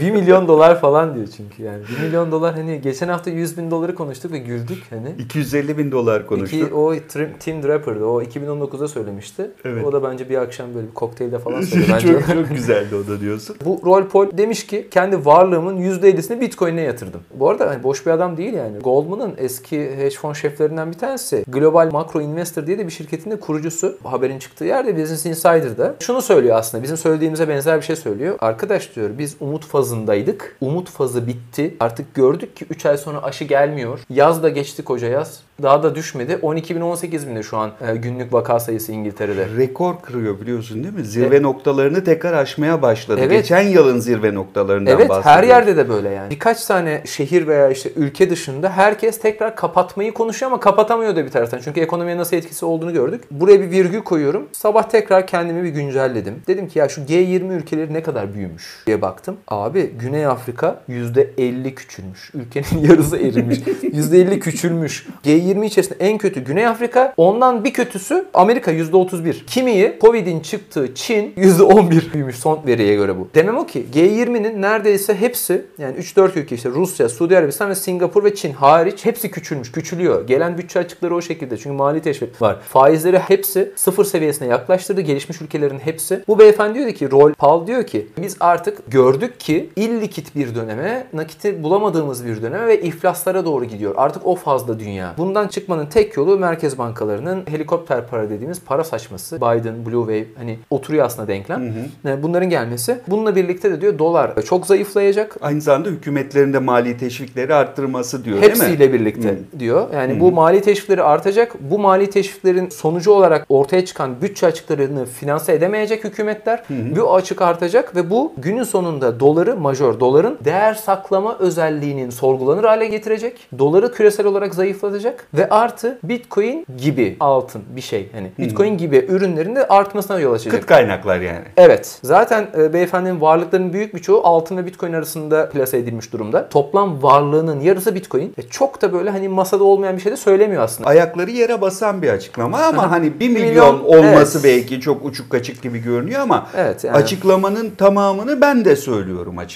1 0.00 0.10
milyon 0.10 0.48
dolar 0.48 0.80
falan 0.80 1.14
diyor 1.14 1.26
çünkü 1.36 1.62
yani. 1.62 1.82
1 1.98 2.04
milyon 2.04 2.32
dolar 2.32 2.54
hani 2.54 2.80
geçen 2.80 3.08
hafta 3.08 3.30
100 3.30 3.58
bin 3.58 3.70
doları 3.70 3.94
konuştuk 3.94 4.32
ve 4.32 4.38
güldük 4.38 4.82
hani. 4.90 5.14
250 5.18 5.78
bin 5.78 5.92
dolar 5.92 6.26
konuştuk. 6.26 6.60
İki, 6.60 6.74
o 6.74 6.94
Tim, 7.40 7.62
Draper'dı. 7.62 8.04
O 8.04 8.22
2019'da 8.22 8.88
söylemişti. 8.88 9.50
Evet. 9.64 9.84
O 9.84 9.92
da 9.92 10.02
bence 10.02 10.28
bir 10.28 10.36
akşam 10.36 10.74
böyle 10.74 10.88
bir 10.88 10.94
kokteylde 10.94 11.38
falan 11.38 11.60
söyledi. 11.60 11.88
Bence 11.92 12.12
çok, 12.12 12.26
çok 12.26 12.48
güzeldi 12.48 12.94
o 12.94 13.06
da 13.06 13.20
diyorsun. 13.20 13.56
Bu 13.64 13.80
Roy 13.84 14.08
Paul 14.08 14.26
demiş 14.38 14.66
ki 14.66 14.88
kendi 14.90 15.24
varlığımın 15.24 15.76
%50'sini 15.76 16.40
Bitcoin'e 16.40 16.80
yatırdım. 16.80 17.20
Bu 17.34 17.50
arada 17.50 17.70
hani 17.70 17.82
boş 17.82 18.06
bir 18.06 18.10
adam 18.10 18.36
değil 18.36 18.54
yani. 18.54 18.78
Goldman'ın 18.78 19.34
eski 19.38 19.80
hedge 19.80 20.16
fon 20.16 20.32
şeflerinden 20.32 20.92
bir 20.92 20.98
tanesi. 20.98 21.44
Global 21.48 21.90
Macro 21.92 22.20
Investor 22.20 22.66
diye 22.66 22.78
de 22.78 22.86
bir 22.86 22.92
şirketin 22.92 23.30
de 23.30 23.40
kurucusu. 23.40 23.98
Haberin 24.04 24.38
çıktığı 24.38 24.64
yerde 24.64 25.02
Business 25.02 25.26
Insider'da. 25.26 25.94
Şunu 26.00 26.22
söylüyor 26.22 26.56
aslında. 26.56 26.82
Bizim 26.82 26.96
söylediğimize 26.96 27.48
benzer 27.48 27.76
bir 27.80 27.84
şey 27.84 27.96
söylüyor. 27.96 28.36
Arkadaş 28.40 28.96
diyor 28.96 29.10
biz 29.18 29.36
umut 29.40 29.64
fazındaydık. 29.88 30.56
Umut 30.60 30.90
fazı 30.90 31.26
bitti. 31.26 31.74
Artık 31.80 32.14
gördük 32.14 32.56
ki 32.56 32.66
3 32.70 32.86
ay 32.86 32.96
sonra 32.96 33.22
aşı 33.22 33.44
gelmiyor. 33.44 33.98
Yaz 34.10 34.42
da 34.42 34.48
geçti 34.48 34.84
koca 34.84 35.08
yaz. 35.08 35.40
Daha 35.62 35.82
da 35.82 35.94
düşmedi. 35.94 36.32
12.018 36.32 37.28
binde 37.28 37.42
şu 37.42 37.56
an 37.56 37.70
e, 37.88 37.96
günlük 37.96 38.32
vaka 38.32 38.60
sayısı 38.60 38.92
İngiltere'de. 38.92 39.46
Rekor 39.56 40.00
kırıyor 40.02 40.40
biliyorsun 40.40 40.84
değil 40.84 40.94
mi? 40.94 41.04
Zirve 41.04 41.42
noktalarını 41.42 42.04
tekrar 42.04 42.32
aşmaya 42.32 42.82
başladı. 42.82 43.20
Evet. 43.20 43.30
Geçen 43.30 43.60
yılın 43.60 43.98
zirve 43.98 44.34
noktalarından 44.34 44.92
Evet 44.92 45.02
her 45.02 45.08
bahsediyoruz. 45.08 45.48
yerde 45.48 45.76
de 45.76 45.88
böyle 45.88 46.08
yani. 46.08 46.30
Birkaç 46.30 46.64
tane 46.64 47.02
şehir 47.06 47.46
veya 47.46 47.70
işte 47.70 47.90
ülke 47.96 48.30
dışında 48.30 48.70
herkes 48.70 49.18
tekrar 49.20 49.56
kapatmayı 49.56 50.14
konuşuyor 50.14 50.52
ama 50.52 50.60
kapatamıyor 50.60 51.16
da 51.16 51.24
bir 51.24 51.30
taraftan. 51.30 51.60
Çünkü 51.64 51.80
ekonomiye 51.80 52.16
nasıl 52.16 52.36
etkisi 52.36 52.64
olduğunu 52.64 52.92
gördük. 52.92 53.24
Buraya 53.30 53.60
bir 53.60 53.70
virgül 53.70 54.00
koyuyorum. 54.00 54.48
Sabah 54.52 54.82
tekrar 54.82 55.26
kendimi 55.26 55.62
bir 55.64 55.68
güncelledim. 55.68 56.34
Dedim 56.46 56.68
ki 56.68 56.78
ya 56.78 56.88
şu 56.88 57.00
G20 57.00 57.52
ülkeleri 57.56 57.94
ne 57.94 58.02
kadar 58.02 58.34
büyümüş 58.34 58.82
diye 58.86 59.02
baktım. 59.02 59.36
Abi 59.48 59.77
Güney 59.86 60.26
Afrika 60.26 60.80
%50 60.88 61.74
küçülmüş. 61.74 62.30
Ülkenin 62.34 62.82
yarısı 62.88 63.16
erimiş. 63.16 63.58
%50 63.58 64.38
küçülmüş. 64.38 65.06
G20 65.24 65.64
içerisinde 65.64 65.98
en 66.00 66.18
kötü 66.18 66.44
Güney 66.44 66.66
Afrika. 66.66 67.14
Ondan 67.16 67.64
bir 67.64 67.72
kötüsü 67.72 68.26
Amerika 68.34 68.72
%31. 68.72 69.44
Kimiyi 69.46 69.98
Covid'in 70.00 70.40
çıktığı 70.40 70.94
Çin 70.94 71.32
%11 71.36 72.12
büyümüş 72.12 72.36
son 72.36 72.60
veriye 72.66 72.94
göre 72.94 73.18
bu. 73.18 73.28
Demem 73.34 73.56
o 73.56 73.66
ki 73.66 73.86
G20'nin 73.94 74.62
neredeyse 74.62 75.14
hepsi 75.14 75.64
yani 75.78 75.96
3-4 75.96 76.38
ülke 76.38 76.54
işte 76.54 76.68
Rusya, 76.68 77.08
Suudi 77.08 77.38
Arabistan 77.38 77.70
ve 77.70 77.74
Singapur 77.74 78.24
ve 78.24 78.34
Çin 78.34 78.52
hariç 78.52 79.04
hepsi 79.04 79.30
küçülmüş, 79.30 79.72
küçülüyor. 79.72 80.26
Gelen 80.26 80.58
bütçe 80.58 80.78
açıkları 80.78 81.14
o 81.14 81.22
şekilde 81.22 81.56
çünkü 81.56 81.76
mali 81.76 82.00
teşvik 82.00 82.42
var. 82.42 82.56
Faizleri 82.68 83.18
hepsi 83.18 83.72
sıfır 83.76 84.04
seviyesine 84.04 84.48
yaklaştırdı 84.48 85.00
gelişmiş 85.00 85.42
ülkelerin 85.42 85.78
hepsi. 85.78 86.24
Bu 86.28 86.38
beyefendi 86.38 86.78
diyor 86.78 86.92
ki 86.92 87.10
Roll 87.10 87.32
Paul 87.34 87.66
diyor 87.66 87.86
ki 87.86 88.06
biz 88.22 88.36
artık 88.40 88.92
gördük 88.92 89.40
ki 89.40 89.67
illikit 89.76 90.36
bir 90.36 90.54
döneme, 90.54 91.06
nakiti 91.12 91.62
bulamadığımız 91.62 92.26
bir 92.26 92.42
döneme 92.42 92.66
ve 92.66 92.80
iflaslara 92.82 93.44
doğru 93.44 93.64
gidiyor. 93.64 93.94
Artık 93.96 94.26
o 94.26 94.34
fazla 94.34 94.78
dünya. 94.78 95.14
Bundan 95.18 95.48
çıkmanın 95.48 95.86
tek 95.86 96.16
yolu 96.16 96.38
merkez 96.38 96.78
bankalarının 96.78 97.42
helikopter 97.46 98.06
para 98.06 98.30
dediğimiz 98.30 98.60
para 98.60 98.84
saçması. 98.84 99.36
Biden, 99.36 99.86
Blue 99.86 100.00
Wave 100.00 100.24
hani 100.38 100.58
oturuyor 100.70 101.06
aslında 101.06 101.28
denklem. 101.28 101.74
Yani 102.04 102.22
Bunların 102.22 102.50
gelmesi. 102.50 102.98
Bununla 103.08 103.36
birlikte 103.36 103.70
de 103.70 103.80
diyor 103.80 103.98
dolar 103.98 104.42
çok 104.42 104.66
zayıflayacak. 104.66 105.36
Aynı 105.40 105.60
zamanda 105.60 105.88
hükümetlerin 105.88 106.52
de 106.52 106.58
mali 106.58 106.98
teşvikleri 106.98 107.54
arttırması 107.54 108.24
diyor 108.24 108.42
değil 108.42 108.52
mi? 108.52 108.58
Hepsiyle 108.58 108.92
birlikte 108.92 109.38
diyor. 109.58 109.86
Yani 109.94 110.20
bu 110.20 110.32
mali 110.32 110.60
teşvikleri 110.60 111.02
artacak. 111.02 111.54
Bu 111.60 111.78
mali 111.78 112.10
teşviklerin 112.10 112.68
sonucu 112.68 113.10
olarak 113.10 113.46
ortaya 113.48 113.84
çıkan 113.84 114.22
bütçe 114.22 114.46
açıklarını 114.46 115.06
finanse 115.06 115.52
edemeyecek 115.52 116.04
hükümetler. 116.04 116.62
Bu 116.96 117.14
açık 117.14 117.42
artacak 117.42 117.96
ve 117.96 118.10
bu 118.10 118.32
günün 118.38 118.62
sonunda 118.62 119.20
doları, 119.20 119.56
majör 119.58 120.00
doların 120.00 120.38
değer 120.44 120.74
saklama 120.74 121.38
özelliğinin 121.38 122.10
sorgulanır 122.10 122.64
hale 122.64 122.86
getirecek. 122.86 123.48
Doları 123.58 123.92
küresel 123.92 124.26
olarak 124.26 124.54
zayıflatacak 124.54 125.26
ve 125.34 125.48
artı 125.48 125.98
Bitcoin 126.02 126.66
gibi 126.82 127.16
altın 127.20 127.62
bir 127.76 127.80
şey. 127.80 128.10
Hani 128.12 128.32
Bitcoin 128.38 128.78
gibi 128.78 129.06
ürünlerin 129.08 129.56
de 129.56 129.68
artmasına 129.68 130.20
yol 130.20 130.32
açacak. 130.32 130.60
Kıt 130.60 130.66
kaynaklar 130.66 131.20
yani. 131.20 131.44
Evet. 131.56 131.98
Zaten 132.02 132.46
e, 132.58 132.72
beyefendinin 132.72 133.20
varlıklarının 133.20 133.72
büyük 133.72 133.94
bir 133.94 133.98
çoğu 133.98 134.26
altın 134.26 134.56
ve 134.56 134.66
bitcoin 134.66 134.92
arasında 134.92 135.48
plase 135.48 135.78
edilmiş 135.78 136.12
durumda. 136.12 136.48
Toplam 136.48 137.02
varlığının 137.02 137.60
yarısı 137.60 137.94
bitcoin. 137.94 138.34
E, 138.38 138.42
çok 138.42 138.82
da 138.82 138.92
böyle 138.92 139.10
hani 139.10 139.28
masada 139.28 139.64
olmayan 139.64 139.96
bir 139.96 140.02
şey 140.02 140.12
de 140.12 140.16
söylemiyor 140.16 140.62
aslında. 140.62 140.88
Ayakları 140.88 141.30
yere 141.30 141.60
basan 141.60 142.02
bir 142.02 142.08
açıklama 142.08 142.58
ama 142.58 142.90
hani 142.90 143.20
1 143.20 143.28
milyon, 143.28 143.48
milyon, 143.48 143.84
olması 143.84 144.38
evet. 144.38 144.56
belki 144.56 144.80
çok 144.80 145.04
uçuk 145.04 145.30
kaçık 145.30 145.62
gibi 145.62 145.78
görünüyor 145.78 146.20
ama 146.20 146.46
Evet, 146.56 146.84
yani. 146.84 146.96
açıklamanın 146.96 147.70
tamamını 147.70 148.40
ben 148.40 148.64
de 148.64 148.76
söylüyorum 148.76 149.38
açıkçası. 149.38 149.47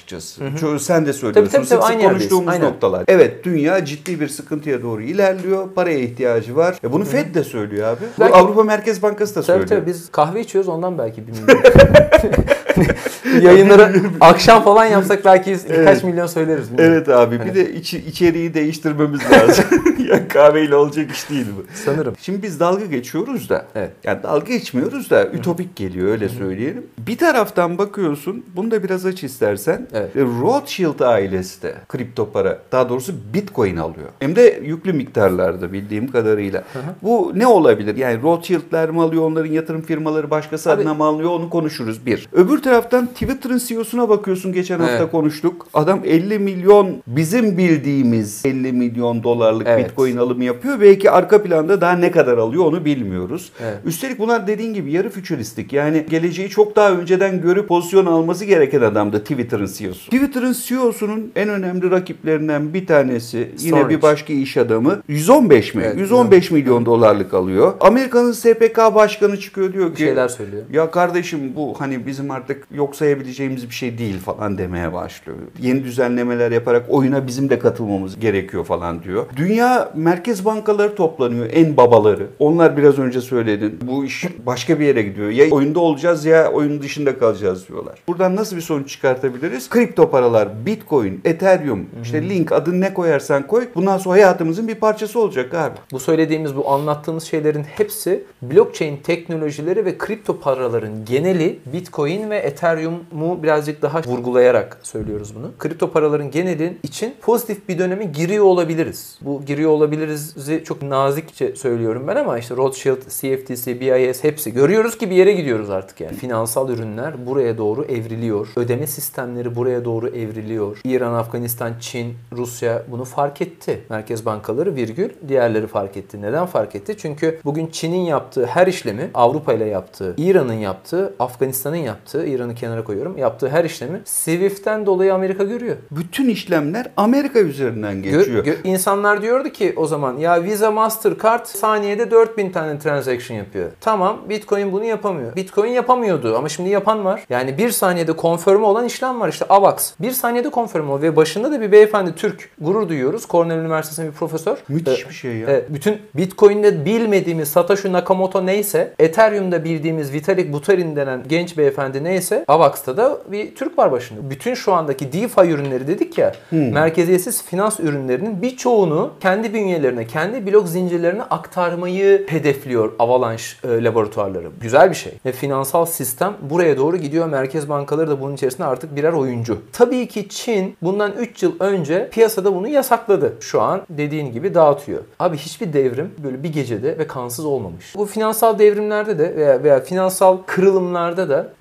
Çoğu 0.60 0.78
sen 0.78 1.06
de 1.06 1.12
söylüyorsun. 1.12 1.32
Tabii, 1.52 1.66
tabii, 1.66 1.68
tabii, 1.68 1.80
sık 1.80 1.90
aynı 1.90 2.02
konuştuğumuz 2.02 2.48
Aynen. 2.48 2.66
noktalar. 2.66 3.04
Evet 3.08 3.44
dünya 3.44 3.84
ciddi 3.84 4.20
bir 4.20 4.28
sıkıntıya 4.28 4.82
doğru 4.82 5.02
ilerliyor. 5.02 5.68
Paraya 5.74 5.98
ihtiyacı 5.98 6.56
var. 6.56 6.78
E 6.84 6.92
bunu 6.92 7.04
Fed 7.04 7.34
de 7.34 7.44
söylüyor 7.44 7.88
abi. 7.88 8.00
Bu 8.16 8.20
Belki- 8.20 8.34
Avrupa 8.34 8.62
Merkez 8.62 9.02
Bankası 9.02 9.34
da 9.34 9.42
Tabii 9.42 9.46
söylüyor. 9.46 9.68
tabii 9.68 9.86
biz 9.86 10.10
kahve 10.12 10.40
içiyoruz 10.40 10.68
ondan 10.68 10.98
belki 10.98 11.26
bir 11.26 11.32
milyon. 11.32 11.48
Yayınları 13.42 13.92
akşam 14.20 14.64
falan 14.64 14.84
yapsak 14.84 15.24
belki 15.24 15.50
birkaç 15.50 15.68
Evet. 15.70 16.04
milyon 16.04 16.26
söyleriz. 16.26 16.66
Evet 16.78 17.08
abi 17.08 17.40
bir 17.44 17.54
de 17.54 17.74
içi, 17.74 17.98
içeriği 17.98 18.54
değiştirmemiz 18.54 19.20
lazım. 19.32 19.64
ya 20.08 20.28
kahveyle 20.28 20.76
olacak 20.76 21.10
iş 21.10 21.30
değil 21.30 21.46
bu. 21.58 21.64
Sanırım. 21.84 22.14
Şimdi 22.20 22.42
biz 22.42 22.60
dalga 22.60 22.84
geçiyoruz 22.84 23.48
da. 23.48 23.64
Evet. 23.74 23.90
Yani 24.04 24.22
dalga 24.22 24.46
geçmiyoruz 24.52 25.10
da 25.10 25.26
ütopik 25.26 25.76
geliyor 25.76 26.08
öyle 26.08 26.28
söyleyelim. 26.28 26.86
Bir 26.98 27.18
taraftan 27.18 27.78
bakıyorsun, 27.78 28.44
bunu 28.56 28.70
da 28.70 28.82
biraz 28.82 29.06
aç 29.06 29.24
istersen. 29.24 29.86
Evet. 29.92 30.16
e, 30.16 30.20
Rothschild 30.20 31.00
ailesi 31.00 31.62
de 31.62 31.74
kripto 31.88 32.30
para, 32.32 32.58
daha 32.72 32.88
doğrusu 32.88 33.12
Bitcoin 33.34 33.76
alıyor. 33.76 34.08
Hem 34.20 34.36
de 34.36 34.60
yüklü 34.64 34.92
miktarlarda 34.92 35.72
bildiğim 35.72 36.08
kadarıyla. 36.12 36.64
Bu 37.02 37.32
ne 37.34 37.46
olabilir? 37.46 37.96
Yani 37.96 38.22
Rothschild'ler 38.22 38.90
mi 38.90 39.02
alıyor, 39.02 39.22
onların 39.22 39.52
yatırım 39.52 39.82
firmaları 39.82 40.30
başkası 40.30 40.70
Abi- 40.70 40.80
adına 40.82 40.94
mı 40.94 41.04
alıyor 41.04 41.30
onu 41.30 41.50
konuşuruz 41.50 42.06
bir. 42.06 42.28
Öbür 42.32 42.62
taraftan 42.62 42.71
Twitter'ın 42.80 43.58
CEO'suna 43.58 44.08
bakıyorsun 44.08 44.52
geçen 44.52 44.78
hafta 44.80 44.96
Evet. 44.96 45.10
konuştuk. 45.10 45.66
Adam 45.74 46.00
50 46.04 46.38
milyon 46.38 46.96
bizim 47.06 47.58
bildiğimiz 47.58 48.42
50 48.46 48.72
milyon 48.72 49.22
dolarlık 49.22 49.66
Evet. 49.66 49.88
Bitcoin 49.90 50.16
alımı 50.16 50.44
yapıyor. 50.44 50.80
Belki 50.80 51.10
arka 51.10 51.42
planda 51.42 51.80
daha 51.80 51.92
ne 51.92 52.10
kadar 52.10 52.38
alıyor 52.38 52.64
onu 52.64 52.84
bilmiyoruz. 52.84 53.52
Evet. 53.62 53.78
Üstelik 53.84 54.18
bunlar 54.18 54.46
dediğin 54.46 54.74
gibi 54.74 54.92
yarı 54.92 55.10
fütüristik. 55.10 55.72
Yani 55.72 56.06
geleceği 56.10 56.48
çok 56.48 56.76
daha 56.76 56.90
önceden 56.92 57.40
görüp 57.42 57.68
pozisyon 57.68 58.06
alması 58.06 58.44
gereken 58.44 58.80
adamdı 58.80 59.20
Twitter'ın 59.20 59.66
CEO'su. 59.66 60.10
Twitter'ın 60.10 60.52
CEO'sunun 60.66 61.32
en 61.36 61.48
önemli 61.48 61.90
rakiplerinden 61.90 62.74
bir 62.74 62.86
tanesi 62.86 63.36
yine 63.58 63.76
Storage. 63.78 63.96
bir 63.96 64.02
başka 64.02 64.32
iş 64.32 64.56
adamı 64.56 65.02
115 65.08 65.74
mi? 65.74 65.82
Evet, 65.86 65.98
115 65.98 66.50
milyon 66.50 66.86
dolarlık 66.86 67.34
alıyor. 67.34 67.72
Amerika'nın 67.80 68.32
SPK 68.32 68.78
başkanı 68.94 69.40
çıkıyor 69.40 69.72
diyor 69.72 69.90
Bir 69.90 69.94
ki 69.94 70.02
şeyler 70.02 70.28
söylüyor. 70.28 70.62
ya 70.72 70.90
kardeşim 70.90 71.40
bu 71.56 71.74
hani 71.78 72.06
bizim 72.06 72.30
artık 72.30 72.61
yok 72.70 72.96
sayabileceğimiz 72.96 73.68
bir 73.68 73.74
şey 73.74 73.98
değil 73.98 74.18
falan 74.18 74.58
demeye 74.58 74.92
başlıyor. 74.92 75.38
Yeni 75.60 75.84
düzenlemeler 75.84 76.50
yaparak 76.50 76.86
oyuna 76.88 77.26
bizim 77.26 77.50
de 77.50 77.58
katılmamız 77.58 78.20
gerekiyor 78.20 78.64
falan 78.64 79.02
diyor. 79.02 79.26
Dünya 79.36 79.92
merkez 79.94 80.44
bankaları 80.44 80.94
toplanıyor 80.94 81.46
en 81.52 81.76
babaları. 81.76 82.26
Onlar 82.38 82.76
biraz 82.76 82.98
önce 82.98 83.20
söyledin. 83.20 83.78
Bu 83.82 84.04
iş 84.04 84.24
başka 84.46 84.80
bir 84.80 84.86
yere 84.86 85.02
gidiyor. 85.02 85.30
Ya 85.30 85.50
oyunda 85.50 85.80
olacağız 85.80 86.24
ya 86.24 86.52
oyunun 86.52 86.82
dışında 86.82 87.18
kalacağız 87.18 87.68
diyorlar. 87.68 87.98
Buradan 88.08 88.36
nasıl 88.36 88.56
bir 88.56 88.62
sonuç 88.62 88.90
çıkartabiliriz? 88.90 89.68
Kripto 89.68 90.10
paralar, 90.10 90.66
Bitcoin, 90.66 91.20
Ethereum, 91.24 91.86
işte 92.02 92.28
Link 92.28 92.52
adını 92.52 92.80
ne 92.80 92.94
koyarsan 92.94 93.46
koy. 93.46 93.68
Bundan 93.74 93.98
sonra 93.98 94.14
hayatımızın 94.14 94.68
bir 94.68 94.74
parçası 94.74 95.20
olacak 95.20 95.54
abi. 95.54 95.74
Bu 95.92 96.00
söylediğimiz, 96.00 96.56
bu 96.56 96.70
anlattığımız 96.70 97.24
şeylerin 97.24 97.62
hepsi 97.62 98.24
blockchain 98.42 98.96
teknolojileri 98.96 99.84
ve 99.84 99.98
kripto 99.98 100.40
paraların 100.40 101.04
geneli 101.04 101.58
Bitcoin 101.72 102.30
ve 102.30 102.36
Ethereum'u 102.42 103.42
birazcık 103.42 103.82
daha 103.82 104.02
vurgulayarak 104.06 104.78
söylüyoruz 104.82 105.34
bunu. 105.34 105.50
Kripto 105.58 105.90
paraların 105.92 106.30
genelin 106.30 106.78
için 106.82 107.14
pozitif 107.20 107.68
bir 107.68 107.78
döneme 107.78 108.04
giriyor 108.04 108.44
olabiliriz. 108.44 109.18
Bu 109.20 109.42
giriyor 109.44 109.70
olabiliriz'i 109.70 110.62
çok 110.64 110.82
nazikçe 110.82 111.56
söylüyorum 111.56 112.04
ben 112.08 112.16
ama 112.16 112.38
işte 112.38 112.56
Rothschild, 112.56 113.02
CFTC, 113.02 113.80
BIS 113.80 114.24
hepsi 114.24 114.52
görüyoruz 114.52 114.98
ki 114.98 115.10
bir 115.10 115.16
yere 115.16 115.32
gidiyoruz 115.32 115.70
artık 115.70 116.00
yani. 116.00 116.16
Finansal 116.16 116.68
ürünler 116.68 117.26
buraya 117.26 117.58
doğru 117.58 117.84
evriliyor. 117.84 118.48
Ödeme 118.56 118.86
sistemleri 118.86 119.56
buraya 119.56 119.84
doğru 119.84 120.08
evriliyor. 120.08 120.80
İran, 120.84 121.14
Afganistan, 121.14 121.72
Çin, 121.80 122.14
Rusya 122.32 122.82
bunu 122.90 123.04
fark 123.04 123.42
etti. 123.42 123.80
Merkez 123.88 124.26
bankaları 124.26 124.74
virgül 124.74 125.10
diğerleri 125.28 125.66
fark 125.66 125.96
etti. 125.96 126.22
Neden 126.22 126.46
fark 126.46 126.74
etti? 126.74 126.94
Çünkü 126.98 127.40
bugün 127.44 127.66
Çin'in 127.66 128.04
yaptığı 128.04 128.46
her 128.46 128.66
işlemi 128.66 129.10
Avrupa 129.14 129.52
ile 129.52 129.64
yaptığı, 129.64 130.14
İran'ın 130.16 130.52
yaptığı, 130.52 131.14
Afganistan'ın 131.18 131.76
yaptığı, 131.76 132.26
İran'ı 132.32 132.54
kenara 132.54 132.84
koyuyorum, 132.84 133.18
yaptığı 133.18 133.48
her 133.48 133.64
işlemi 133.64 134.00
Swift'ten 134.04 134.86
dolayı 134.86 135.14
Amerika 135.14 135.44
görüyor. 135.44 135.76
Bütün 135.90 136.28
işlemler 136.28 136.86
Amerika 136.96 137.38
üzerinden 137.38 137.94
Gö- 137.94 138.02
geçiyor. 138.18 138.44
gö- 138.44 138.56
insanlar 138.64 139.22
diyordu 139.22 139.48
ki 139.48 139.72
o 139.76 139.86
zaman 139.86 140.16
ya 140.16 140.42
Visa 140.44 140.70
Mastercard 140.70 141.44
saniyede 141.46 142.10
4000 142.10 142.50
tane 142.50 142.78
transaction 142.78 143.36
yapıyor. 143.38 143.70
Tamam 143.80 144.18
Bitcoin 144.28 144.72
bunu 144.72 144.84
yapamıyor. 144.84 145.36
Bitcoin 145.36 145.70
yapamıyordu 145.70 146.36
ama 146.36 146.48
şimdi 146.48 146.68
yapan 146.68 147.04
var. 147.04 147.24
Yani 147.30 147.58
bir 147.58 147.70
saniyede 147.70 148.12
konfirme 148.12 148.66
olan 148.66 148.84
işlem 148.84 149.20
var 149.20 149.28
işte 149.28 149.44
AVAX. 149.48 149.92
Bir 150.00 150.10
saniyede 150.10 150.48
konfirme 150.50 150.92
o 150.92 151.02
ve 151.02 151.16
başında 151.16 151.52
da 151.52 151.60
bir 151.60 151.72
beyefendi 151.72 152.14
Türk. 152.14 152.48
Gurur 152.60 152.88
duyuyoruz. 152.88 153.26
Cornell 153.28 153.58
Üniversitesi'nde 153.58 154.06
bir 154.06 154.12
profesör. 154.12 154.56
Müthiş 154.68 155.04
Ee, 155.06 155.08
bir 155.08 155.14
şey 155.14 155.36
ya. 155.36 155.46
Evet, 155.50 155.64
bütün 155.68 155.98
Bitcoin'de 156.14 156.84
bilmediğimiz 156.84 157.48
Satoshi 157.48 157.92
Nakamoto 157.92 158.46
neyse, 158.46 158.94
Ethereum'da 158.98 159.64
bildiğimiz 159.64 160.12
Vitalik 160.12 160.52
Buterin 160.52 160.96
denen 160.96 161.22
genç 161.28 161.58
beyefendi 161.58 162.04
neyse, 162.04 162.21
Avax'ta 162.48 162.96
da 162.96 163.18
bir 163.28 163.54
Türk 163.54 163.78
var 163.78 163.92
başında. 163.92 164.30
Bütün 164.30 164.54
şu 164.54 164.72
andaki 164.72 165.12
DeFi 165.12 165.40
ürünleri 165.40 165.86
dedik 165.86 166.18
ya, 166.18 166.32
merkeziyetsiz 166.50 167.42
finans 167.42 167.80
ürünlerinin 167.80 168.42
birçoğunu 168.42 169.10
kendi 169.20 169.54
bünyelerine, 169.54 170.06
kendi 170.06 170.46
blok 170.46 170.68
zincirlerine 170.68 171.22
aktarmayı 171.22 172.26
hedefliyor 172.28 172.92
Avalanche 172.98 173.44
e, 173.64 173.84
laboratuvarları. 173.84 174.48
Güzel 174.60 174.90
bir 174.90 174.94
şey. 174.94 175.12
Ve 175.26 175.32
finansal 175.32 175.84
sistem 175.84 176.34
buraya 176.50 176.76
doğru 176.76 176.96
gidiyor. 176.96 177.26
Merkez 177.26 177.68
bankaları 177.68 178.10
da 178.10 178.20
bunun 178.20 178.34
içerisinde 178.34 178.66
artık 178.66 178.96
birer 178.96 179.12
oyuncu. 179.12 179.58
Tabii 179.72 180.08
ki 180.08 180.28
Çin 180.28 180.76
bundan 180.82 181.12
3 181.12 181.42
yıl 181.42 181.52
önce 181.60 182.08
piyasada 182.12 182.54
bunu 182.54 182.68
yasakladı. 182.68 183.32
Şu 183.40 183.62
an 183.62 183.82
dediğin 183.90 184.32
gibi 184.32 184.54
dağıtıyor. 184.54 185.02
Abi 185.18 185.36
hiçbir 185.36 185.72
devrim 185.72 186.10
böyle 186.24 186.42
bir 186.42 186.52
gecede 186.52 186.98
ve 186.98 187.06
kansız 187.06 187.44
olmamış. 187.44 187.94
Bu 187.96 188.06
finansal 188.06 188.58
devrimlerde 188.58 189.18
de 189.18 189.36
veya, 189.36 189.62
veya 189.62 189.80
finansal 189.80 190.38
kırılımlarda 190.46 191.28
da 191.28 191.52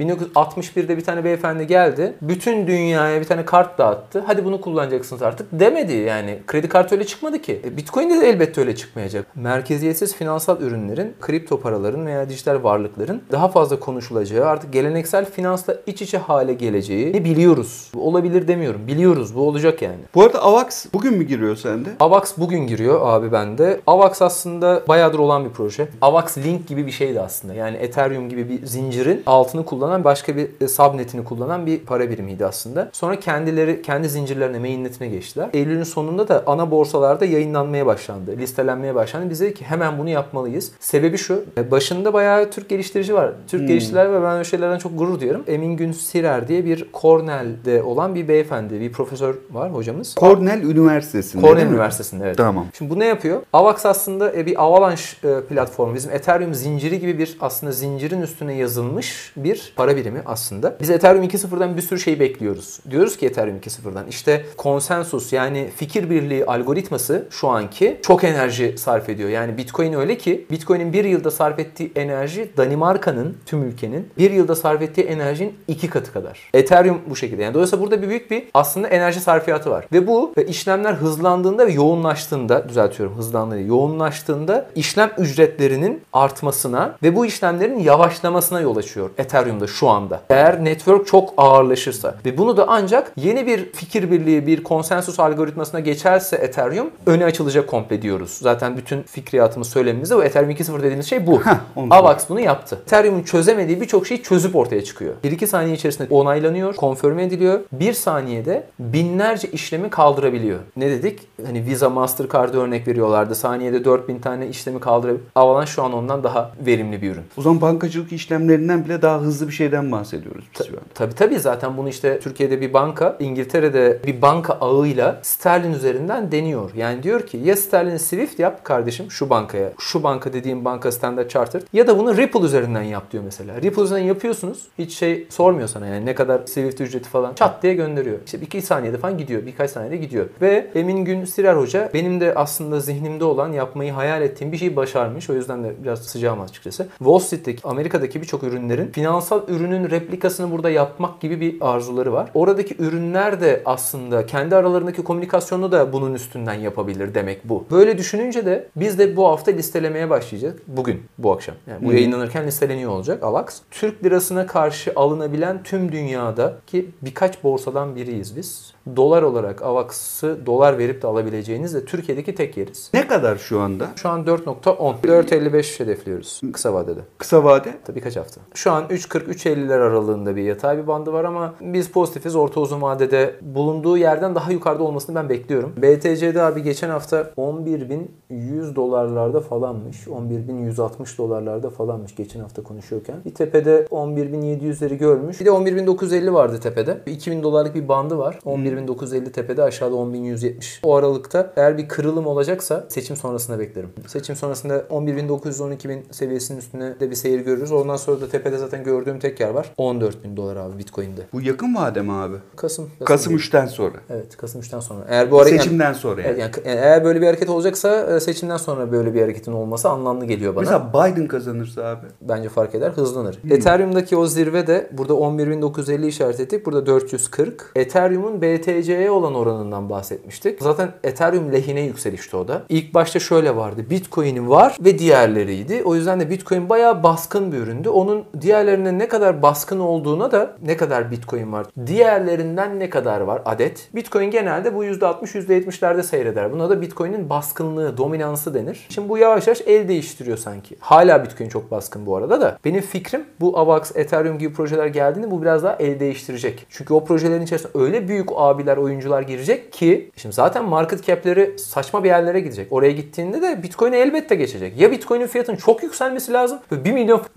1961'de 0.52 0.98
bir 0.98 1.04
tane 1.04 1.24
beyefendi 1.24 1.68
geldi. 1.68 2.14
Bütün 2.22 2.68
dünyaya 2.68 3.20
bir 3.20 3.26
tane 3.26 3.46
kart 3.46 3.78
dağıttı. 3.78 4.24
Hadi 4.28 4.46
bunu 4.46 4.62
kullanacaksınız 4.62 5.22
artık 5.22 5.48
demedi 5.52 5.94
yani. 5.94 6.40
Kredi 6.48 6.70
kartı 6.70 6.96
öyle 6.96 7.08
çıkmadı 7.08 7.42
ki. 7.42 7.62
E, 7.66 7.78
Bitcoin'de 7.78 8.22
de 8.22 8.30
elbette 8.30 8.62
öyle 8.62 8.76
çıkmayacak. 8.76 9.26
Merkeziyetsiz 9.36 10.16
finansal 10.16 10.62
ürünlerin, 10.62 11.14
kripto 11.22 11.62
paraların 11.62 12.06
veya 12.06 12.30
dijital 12.30 12.64
varlıkların 12.64 13.22
daha 13.32 13.48
fazla 13.48 13.80
konuşulacağı, 13.80 14.46
artık 14.46 14.74
geleneksel 14.74 15.26
finansla 15.26 15.76
iç 15.88 16.02
içe 16.02 16.18
hale 16.18 16.54
geleceği 16.54 17.14
biliyoruz. 17.26 17.92
Bu 17.94 18.08
olabilir 18.08 18.48
demiyorum. 18.48 18.88
Biliyoruz. 18.88 19.36
Bu 19.36 19.48
olacak 19.48 19.82
yani. 19.82 20.00
Bu 20.16 20.24
arada 20.24 20.44
AVAX 20.44 20.86
bugün 20.94 21.18
mü 21.18 21.24
giriyor 21.24 21.56
sende? 21.56 21.90
Avax 22.00 22.38
bugün 22.38 22.68
giriyor 22.68 23.00
abi 23.04 23.32
bende. 23.32 23.82
Avax 23.88 24.22
aslında 24.22 24.84
bayağıdır 24.88 25.20
olan 25.20 25.46
bir 25.46 25.50
proje. 25.50 25.88
Avax 26.02 26.38
Link 26.38 26.68
gibi 26.68 26.86
bir 26.86 26.92
şeydi 26.92 27.22
aslında. 27.22 27.54
Yani 27.54 27.78
Ethereum 27.78 28.30
gibi 28.30 28.50
bir 28.50 28.66
zincirin 28.66 29.24
altını 29.26 29.66
kullanan 29.66 30.04
başka 30.04 30.36
bir 30.36 30.41
e, 30.62 30.68
subnetini 30.68 31.24
kullanan 31.24 31.66
bir 31.66 31.80
para 31.80 32.10
birimiydi 32.10 32.46
aslında. 32.46 32.90
Sonra 32.94 33.20
kendileri 33.20 33.82
kendi 33.82 34.10
zincirlerine 34.10 34.60
mainnetine 34.60 35.08
geçtiler. 35.08 35.50
Eylül'ün 35.54 35.84
sonunda 35.84 36.28
da 36.28 36.44
ana 36.48 36.72
borsalarda 36.72 37.26
yayınlanmaya 37.26 37.86
başlandı. 37.86 38.38
Listelenmeye 38.38 38.96
başlandı. 38.96 39.30
Biz 39.30 39.42
dedik 39.42 39.56
ki 39.56 39.66
hemen 39.66 39.98
bunu 40.00 40.10
yapmalıyız. 40.10 40.72
Sebebi 40.80 41.18
şu. 41.18 41.44
e, 41.58 41.72
Başında 41.72 42.14
bayağı 42.14 42.52
Türk 42.52 42.70
geliştirici 42.70 43.14
var. 43.14 43.32
Türk 43.48 43.68
geliştiriciler 43.68 44.14
ve 44.14 44.24
ben 44.24 44.34
öyle 44.34 44.44
şeylerden 44.44 44.78
çok 44.78 45.00
gurur 45.00 45.20
duyuyorum. 45.20 45.44
Emin 45.48 45.78
Gün 45.78 45.92
Sirer 45.92 46.48
diye 46.48 46.66
bir 46.66 46.88
Cornell'de 47.02 47.84
olan 47.84 48.16
bir 48.16 48.28
beyefendi, 48.28 48.80
bir 48.80 48.92
profesör 48.92 49.36
var 49.52 49.74
hocamız. 49.74 50.16
Cornell 50.20 50.64
Üniversitesi'nde 50.64 51.48
Cornell? 51.48 51.68
Üniversitesi'nde 51.68 52.26
evet. 52.26 52.38
Tamam. 52.38 52.66
Şimdi 52.78 52.92
bu 52.92 53.00
ne 53.00 53.06
yapıyor? 53.06 53.42
Avax 53.54 53.86
aslında 53.86 54.34
e, 54.34 54.46
bir 54.46 54.64
Avalanche 54.64 55.04
e, 55.24 55.42
platformu. 55.42 55.96
Bizim 55.96 56.12
Ethereum 56.12 56.54
zinciri 56.54 57.00
gibi 57.00 57.18
bir 57.18 57.38
aslında 57.42 57.72
zincirin 57.72 58.22
üstüne 58.22 58.54
yazılmış 58.54 59.34
bir 59.36 59.74
para 59.76 59.96
birimi 59.96 60.22
aslında. 60.32 60.76
Biz 60.82 60.90
Ethereum 60.90 61.24
2.0'dan 61.24 61.78
bir 61.78 61.82
sürü 61.82 62.00
şey 62.00 62.20
bekliyoruz. 62.20 62.80
Diyoruz 62.90 63.18
ki 63.18 63.26
Ethereum 63.26 63.58
2.0'dan 63.58 64.08
işte 64.08 64.46
konsensus 64.58 65.34
yani 65.34 65.70
fikir 65.76 66.10
birliği 66.10 66.46
algoritması 66.46 67.28
şu 67.30 67.48
anki 67.48 68.00
çok 68.02 68.24
enerji 68.24 68.78
sarf 68.78 69.10
ediyor. 69.10 69.30
Yani 69.30 69.58
Bitcoin 69.58 69.94
öyle 69.94 70.18
ki 70.18 70.46
Bitcoin'in 70.52 70.94
bir 70.94 71.06
yılda 71.06 71.32
sarf 71.32 71.60
ettiği 71.60 71.92
enerji 71.96 72.52
Danimarka'nın 72.58 73.38
tüm 73.46 73.64
ülkenin 73.64 74.10
bir 74.18 74.32
yılda 74.32 74.56
sarf 74.56 74.82
ettiği 74.82 75.02
enerjinin 75.02 75.54
iki 75.68 75.90
katı 75.90 76.14
kadar. 76.14 76.50
Ethereum 76.54 77.02
bu 77.10 77.16
şekilde. 77.16 77.44
Yani 77.44 77.54
dolayısıyla 77.54 77.84
burada 77.84 78.02
bir 78.02 78.10
büyük 78.10 78.32
bir 78.32 78.44
aslında 78.54 78.88
enerji 78.88 79.20
sarfiyatı 79.20 79.70
var. 79.72 79.86
Ve 79.94 80.08
bu 80.08 80.34
ve 80.38 80.46
işlemler 80.46 80.94
hızlandığında 80.94 81.68
ve 81.68 81.72
yoğunlaştığında 81.72 82.70
düzeltiyorum 82.70 83.18
hızlandığında 83.18 83.60
yoğunlaştığında 83.60 84.66
işlem 84.76 85.12
ücretlerinin 85.18 86.02
artmasına 86.14 86.96
ve 87.04 87.16
bu 87.16 87.26
işlemlerin 87.26 87.80
yavaşlamasına 87.80 88.62
yol 88.62 88.78
açıyor 88.78 89.10
Ethereum'da 89.18 89.68
şu 89.68 89.90
anda. 89.90 90.21
Eğer 90.30 90.64
network 90.64 91.08
çok 91.08 91.34
ağırlaşırsa 91.38 92.16
ve 92.26 92.38
bunu 92.38 92.58
da 92.58 92.66
ancak 92.68 93.12
yeni 93.16 93.48
bir 93.48 93.72
fikir 93.72 94.12
birliği, 94.12 94.48
bir 94.48 94.64
konsensus 94.64 95.20
algoritmasına 95.20 95.80
geçerse 95.80 96.36
Ethereum 96.36 96.90
öne 97.06 97.26
açılacak 97.26 97.68
komple 97.68 98.02
diyoruz. 98.02 98.38
Zaten 98.42 98.78
bütün 98.78 99.04
fikriyatımız 99.04 99.70
söylemimizde 99.70 100.16
o 100.16 100.24
Ethereum 100.24 100.52
2.0 100.52 100.80
dediğimiz 100.80 101.10
şey 101.10 101.28
bu. 101.28 101.42
Avax 101.90 102.30
bunu 102.30 102.40
yaptı. 102.40 102.80
Ethereum'un 102.86 103.24
çözemediği 103.24 103.82
birçok 103.82 104.08
şeyi 104.08 104.24
çözüp 104.24 104.56
ortaya 104.56 104.84
çıkıyor. 104.84 105.14
1-2 105.24 105.48
saniye 105.48 105.76
içerisinde 105.76 106.08
onaylanıyor, 106.14 106.76
konfirme 106.76 107.24
ediliyor. 107.24 107.60
1 107.72 107.94
saniyede 107.94 108.64
binlerce 108.80 109.48
işlemi 109.52 109.90
kaldırabiliyor. 109.90 110.60
Ne 110.76 110.90
dedik? 110.90 111.20
Hani 111.46 111.66
Visa, 111.66 111.90
Mastercard 111.90 112.54
örnek 112.54 112.88
veriyorlardı. 112.88 113.36
Saniyede 113.36 113.86
4000 113.86 114.20
tane 114.20 114.48
işlemi 114.48 114.80
kaldırabiliyor. 114.80 115.26
Avalanche 115.36 115.72
şu 115.72 115.84
an 115.84 115.94
ondan 115.94 116.24
daha 116.24 116.52
verimli 116.66 117.02
bir 117.02 117.12
ürün. 117.12 117.24
O 117.38 117.42
zaman 117.42 117.62
bankacılık 117.62 118.12
işlemlerinden 118.12 118.86
bile 118.86 119.02
daha 119.02 119.20
hızlı 119.20 119.48
bir 119.48 119.54
şeyden 119.54 119.86
bahsediyoruz 120.12 120.46
biz 120.60 120.68
şu 120.68 120.74
an. 120.74 120.84
Tabii 120.94 121.16
tabii 121.16 121.40
zaten 121.40 121.78
bunu 121.78 121.90
işte 121.90 122.20
Türkiye'de 122.20 122.62
bir 122.62 122.74
banka, 122.74 123.18
İngiltere'de 123.20 124.00
bir 124.06 124.22
banka 124.22 124.54
ağıyla 124.54 125.20
sterlin 125.22 125.74
üzerinden 125.74 126.32
deniyor. 126.32 126.72
Yani 126.76 127.04
diyor 127.04 127.28
ki 127.28 127.38
ya 127.38 127.56
sterlin 127.56 127.98
Swift 127.98 128.40
yap 128.40 128.66
kardeşim 128.66 129.12
şu 129.12 129.30
bankaya. 129.30 129.74
Şu 129.80 130.04
banka 130.04 130.34
dediğim 130.34 130.66
banka 130.66 130.92
Standard 130.92 131.30
Chartered 131.30 131.64
ya 131.74 131.88
da 131.88 132.00
bunu 132.00 132.18
Ripple 132.18 132.40
üzerinden 132.40 132.82
yap 132.82 133.12
diyor 133.12 133.24
mesela. 133.24 133.62
Ripple 133.62 133.82
üzerinden 133.82 134.08
yapıyorsunuz. 134.08 134.68
Hiç 134.78 134.98
şey 134.98 135.28
sormuyor 135.30 135.68
sana 135.68 135.88
yani 135.88 136.06
ne 136.06 136.16
kadar 136.16 136.42
Swift 136.46 136.82
ücreti 136.82 137.10
falan. 137.10 137.34
Çat 137.34 137.64
diye 137.64 137.74
gönderiyor. 137.74 138.18
İşte 138.26 138.38
iki 138.38 138.62
saniyede 138.62 138.98
falan 138.98 139.18
gidiyor. 139.18 139.46
Birkaç 139.46 139.72
saniyede 139.72 139.98
gidiyor. 139.98 140.26
Ve 140.42 140.68
Emin 140.76 141.06
Gün 141.06 141.26
Sirer 141.26 141.56
Hoca 141.56 141.90
benim 141.94 142.22
de 142.22 142.36
aslında 142.36 142.80
zihnimde 142.80 143.24
olan 143.24 143.52
yapmayı 143.52 143.92
hayal 143.92 144.22
ettiğim 144.22 144.52
bir 144.52 144.58
şeyi 144.58 144.76
başarmış. 144.76 145.30
O 145.30 145.34
yüzden 145.34 145.64
de 145.64 145.74
biraz 145.84 146.00
sıcağım 146.00 146.42
açıkçası. 146.42 146.88
Wall 146.98 147.20
Street'teki 147.20 147.68
Amerika'daki 147.68 148.22
birçok 148.22 148.44
ürünlerin 148.44 148.92
finansal 148.92 149.42
ürünün 149.48 149.91
replikasını 149.92 150.52
burada 150.52 150.70
yapmak 150.70 151.22
gibi 151.22 151.42
bir 151.42 151.56
arzuları 151.62 152.14
var. 152.14 152.30
Oradaki 152.34 152.76
ürünler 152.80 153.42
de 153.42 153.62
aslında 153.66 154.26
kendi 154.26 154.56
aralarındaki 154.56 155.04
komünikasyonu 155.04 155.72
da 155.72 155.94
bunun 155.94 156.14
üstünden 156.14 156.54
yapabilir 156.54 157.14
demek 157.16 157.50
bu. 157.50 157.66
Böyle 157.72 157.98
düşününce 157.98 158.46
de 158.46 158.68
biz 158.76 159.00
de 159.00 159.16
bu 159.16 159.28
hafta 159.28 159.52
listelemeye 159.52 160.10
başlayacağız. 160.10 160.56
Bugün, 160.68 161.04
bu 161.18 161.32
akşam. 161.32 161.56
Yani 161.68 161.86
bu 161.86 161.94
yayınlanırken 161.94 162.48
listeleniyor 162.48 162.92
olacak 162.92 163.24
AVAX. 163.24 163.62
Türk 163.72 164.04
lirasına 164.04 164.48
karşı 164.48 164.94
alınabilen 164.96 165.64
tüm 165.64 165.92
dünyada 165.92 166.58
ki 166.68 166.90
birkaç 167.02 167.44
borsadan 167.44 167.96
biriyiz 167.96 168.36
biz. 168.36 168.74
Dolar 168.96 169.22
olarak 169.22 169.62
AVAX'ı 169.62 170.46
dolar 170.46 170.78
verip 170.78 171.02
de 171.02 171.08
alabileceğiniz 171.08 171.74
de 171.74 171.86
Türkiye'deki 171.86 172.36
tek 172.36 172.58
yeriz. 172.58 172.92
Ne 172.94 173.08
kadar 173.08 173.38
şu 173.38 173.60
anda? 173.60 173.88
Şu 173.96 174.10
an 174.10 174.24
4.10. 174.24 175.02
4.55 175.04 175.80
hedefliyoruz 175.80 176.42
kısa 176.54 176.74
vadede. 176.74 177.00
Kısa 177.18 177.44
vade? 177.44 177.74
Tabii 177.86 177.96
birkaç 177.98 178.16
hafta. 178.16 178.42
Şu 178.54 178.72
an 178.72 178.84
3.40-3.50'ler 178.84 179.74
aralığında 179.74 180.36
bir 180.36 180.44
yatay 180.44 180.78
bir 180.78 180.88
bandı 180.88 181.14
var 181.14 181.24
ama 181.24 181.54
biz 181.62 181.92
pozitifiz. 181.92 182.36
Orta 182.36 182.60
uzun 182.62 182.82
vadede 182.82 183.36
bulunduğu 183.42 183.98
yerden 183.98 184.36
daha 184.36 184.52
yukarıda 184.52 184.84
olmasını 184.84 185.16
ben 185.16 185.30
bekliyorum. 185.30 185.74
BTC'de 185.78 186.42
abi 186.42 186.64
geçen 186.64 186.90
hafta 186.90 187.22
11.100 187.38 188.76
dolarlarda 188.76 189.42
falanmış. 189.42 190.08
11.160 190.08 191.18
dolarlarda 191.18 191.70
falanmış 191.70 192.16
geçen 192.16 192.40
hafta 192.40 192.64
konuşuyorken. 192.64 193.16
Bir 193.26 193.34
tepede 193.34 193.88
11.700'leri 193.92 194.96
görmüş. 194.98 195.40
Bir 195.40 195.46
de 195.46 195.50
11.950 195.50 196.34
vardı 196.34 196.60
tepede. 196.64 196.98
2000 197.06 197.44
dolarlık 197.44 197.76
bir 197.76 197.88
bandı 197.88 198.18
var. 198.18 198.40
11.950 198.72 199.32
tepede 199.32 199.64
aşağıda 199.64 199.96
10.170. 199.96 200.80
O 200.84 200.96
aralıkta 200.96 201.54
eğer 201.56 201.78
bir 201.78 201.88
kırılım 201.88 202.28
olacaksa 202.28 202.86
seçim 202.90 203.16
sonrasında 203.16 203.60
beklerim. 203.60 203.90
Seçim 204.08 204.36
sonrasında 204.36 204.80
11.900-12.000 204.80 206.00
seviyesinin 206.12 206.58
üstüne 206.58 207.00
de 207.00 207.10
bir 207.10 207.16
seyir 207.16 207.40
görürüz. 207.40 207.72
Ondan 207.72 207.96
sonra 207.96 208.22
da 208.22 208.30
tepede 208.30 208.58
zaten 208.58 208.84
gördüğüm 208.84 209.20
tek 209.20 209.40
yer 209.40 209.50
var. 209.50 209.72
14.000 209.78 210.38
dolar 210.38 210.56
abi 210.56 210.78
Bitcoin'de. 210.78 211.22
Bu 211.34 211.42
yakın 211.42 211.76
vade 211.76 212.02
mi 212.02 212.12
abi? 212.12 212.36
Kasım. 212.56 212.90
Kasım 213.06 213.30
değil. 213.30 213.42
3'ten 213.42 213.66
sonra. 213.66 213.98
Evet 214.10 214.38
Kasım 214.38 214.62
3'ten 214.62 214.80
sonra. 214.80 215.06
Eğer 215.10 215.32
bu 215.32 215.40
hareket 215.40 215.62
Seçimden 215.62 215.94
sonra 215.94 216.22
yani. 216.22 216.40
Yani 216.40 216.52
eğer 216.64 217.04
böyle 217.06 217.22
bir 217.22 217.26
hareket 217.26 217.50
olacaksa 217.50 218.16
e, 218.16 218.20
seçimden 218.20 218.58
sonra 218.58 218.92
böyle 218.92 219.14
bir 219.14 219.22
hareketin 219.22 219.52
olması 219.52 219.90
anlamlı 219.90 220.26
geliyor 220.26 220.56
bana. 220.56 220.62
Mesela 220.62 220.90
Biden 220.94 221.28
kazanırsa 221.28 221.84
abi. 221.84 222.06
Bence 222.22 222.50
fark 222.50 222.76
eder, 222.76 222.92
hızlanır. 222.92 223.40
Ethereum'daki 223.50 224.18
o 224.18 224.26
zirve 224.26 224.68
de 224.68 224.90
burada 224.92 225.14
11.950 225.14 226.08
işaret 226.08 226.40
ettik. 226.40 226.66
Burada 226.66 226.86
440. 226.86 227.72
Ethereum'un 227.76 228.42
BTC'ye 228.62 229.12
olan 229.12 229.36
oranından 229.36 229.90
bahsetmiştik. 229.90 230.62
Zaten 230.62 230.92
Ethereum 231.04 231.52
lehine 231.52 231.82
yükselişti 231.82 232.38
o 232.38 232.48
da. 232.48 232.62
İlk 232.70 232.94
başta 232.94 233.20
şöyle 233.20 233.56
vardı. 233.56 233.86
Bitcoin'in 233.90 234.50
var 234.50 234.78
ve 234.80 235.00
diğerleriydi. 235.00 235.84
O 235.86 235.96
yüzden 235.96 236.20
de 236.20 236.30
Bitcoin 236.30 236.70
bayağı 236.70 237.04
baskın 237.04 237.52
bir 237.52 237.58
üründü. 237.58 237.90
Onun 237.90 238.24
diğerlerine 238.42 238.98
ne 238.98 239.08
kadar 239.08 239.42
baskın 239.42 239.80
olduğuna 239.80 240.32
da 240.32 240.56
ne 240.66 240.78
kadar 240.78 241.12
Bitcoin 241.12 241.54
var. 241.54 241.68
Diğerlerinden 241.88 242.80
ne 242.80 242.90
kadar 242.90 243.22
var 243.22 243.42
adet. 243.46 243.90
Bitcoin 243.96 244.32
genelde 244.32 244.76
bu 244.76 244.86
%60 244.86 245.24
%70'lerde 245.24 246.04
seyreder. 246.04 246.52
Buna 246.52 246.70
da 246.70 246.82
Bitcoin'in 246.82 247.30
baskınlığı, 247.30 247.98
dominansı 247.98 248.54
denir. 248.54 248.88
Şimdi 248.90 249.10
bu 249.10 249.18
yavaş 249.18 249.48
yavaş 249.48 249.62
el 249.66 249.88
değiştiriyor 249.88 250.38
sanki. 250.38 250.76
Hala 250.80 251.24
Bitcoin 251.24 251.50
çok 251.50 251.72
baskın 251.72 252.06
bu 252.06 252.16
arada 252.16 252.42
da. 252.42 252.58
Benim 252.66 252.82
fikrim 252.82 253.26
bu 253.40 253.60
AVAX, 253.60 253.96
Ethereum 253.96 254.38
gibi 254.38 254.54
projeler 254.54 254.88
geldiğinde 254.88 255.32
bu 255.32 255.42
biraz 255.42 255.64
daha 255.64 255.76
el 255.76 256.00
değiştirecek. 256.00 256.66
Çünkü 256.70 256.94
o 256.94 257.06
projelerin 257.06 257.42
içerisinde 257.42 257.72
öyle 257.76 258.08
büyük 258.08 258.32
abiler, 258.52 258.78
oyuncular 258.78 259.22
girecek 259.22 259.74
ki 259.74 260.12
şimdi 260.16 260.36
zaten 260.36 260.66
market 260.66 261.06
cap'leri 261.06 261.60
saçma 261.60 262.04
bir 262.04 262.10
yerlere 262.10 262.40
gidecek. 262.40 262.68
Oraya 262.72 262.92
gittiğinde 262.92 263.42
de 263.42 263.64
Bitcoin'e 263.64 264.00
elbette 264.00 264.36
geçecek. 264.36 264.80
Ya 264.80 264.92
Bitcoin'in 264.92 265.28
fiyatının 265.28 265.58
çok 265.58 265.84
yükselmesi 265.84 266.34
lazım 266.34 266.60
ve 266.72 266.86
1 266.86 266.92
milyon 266.92 267.22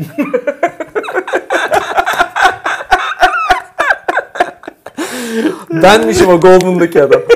Benmişim 5.83 6.29
o 6.29 6.40
Goldman'daki 6.40 7.03
adam. 7.03 7.20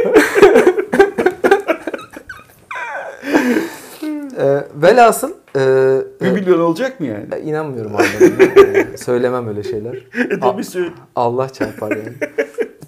e, 4.38 4.64
velhasıl 4.74 5.30
e, 5.56 5.60
1 6.20 6.26
e, 6.26 6.32
milyon 6.32 6.60
olacak 6.60 7.00
mı 7.00 7.06
yani? 7.06 7.24
inanmıyorum 7.44 7.96
abi. 7.96 8.06
Söylemem 8.96 9.48
öyle 9.48 9.62
şeyler. 9.62 9.96
Tabii 10.40 10.64
söyle. 10.64 10.90
Allah 11.16 11.48
çarpar 11.48 11.90
yani. 11.90 12.12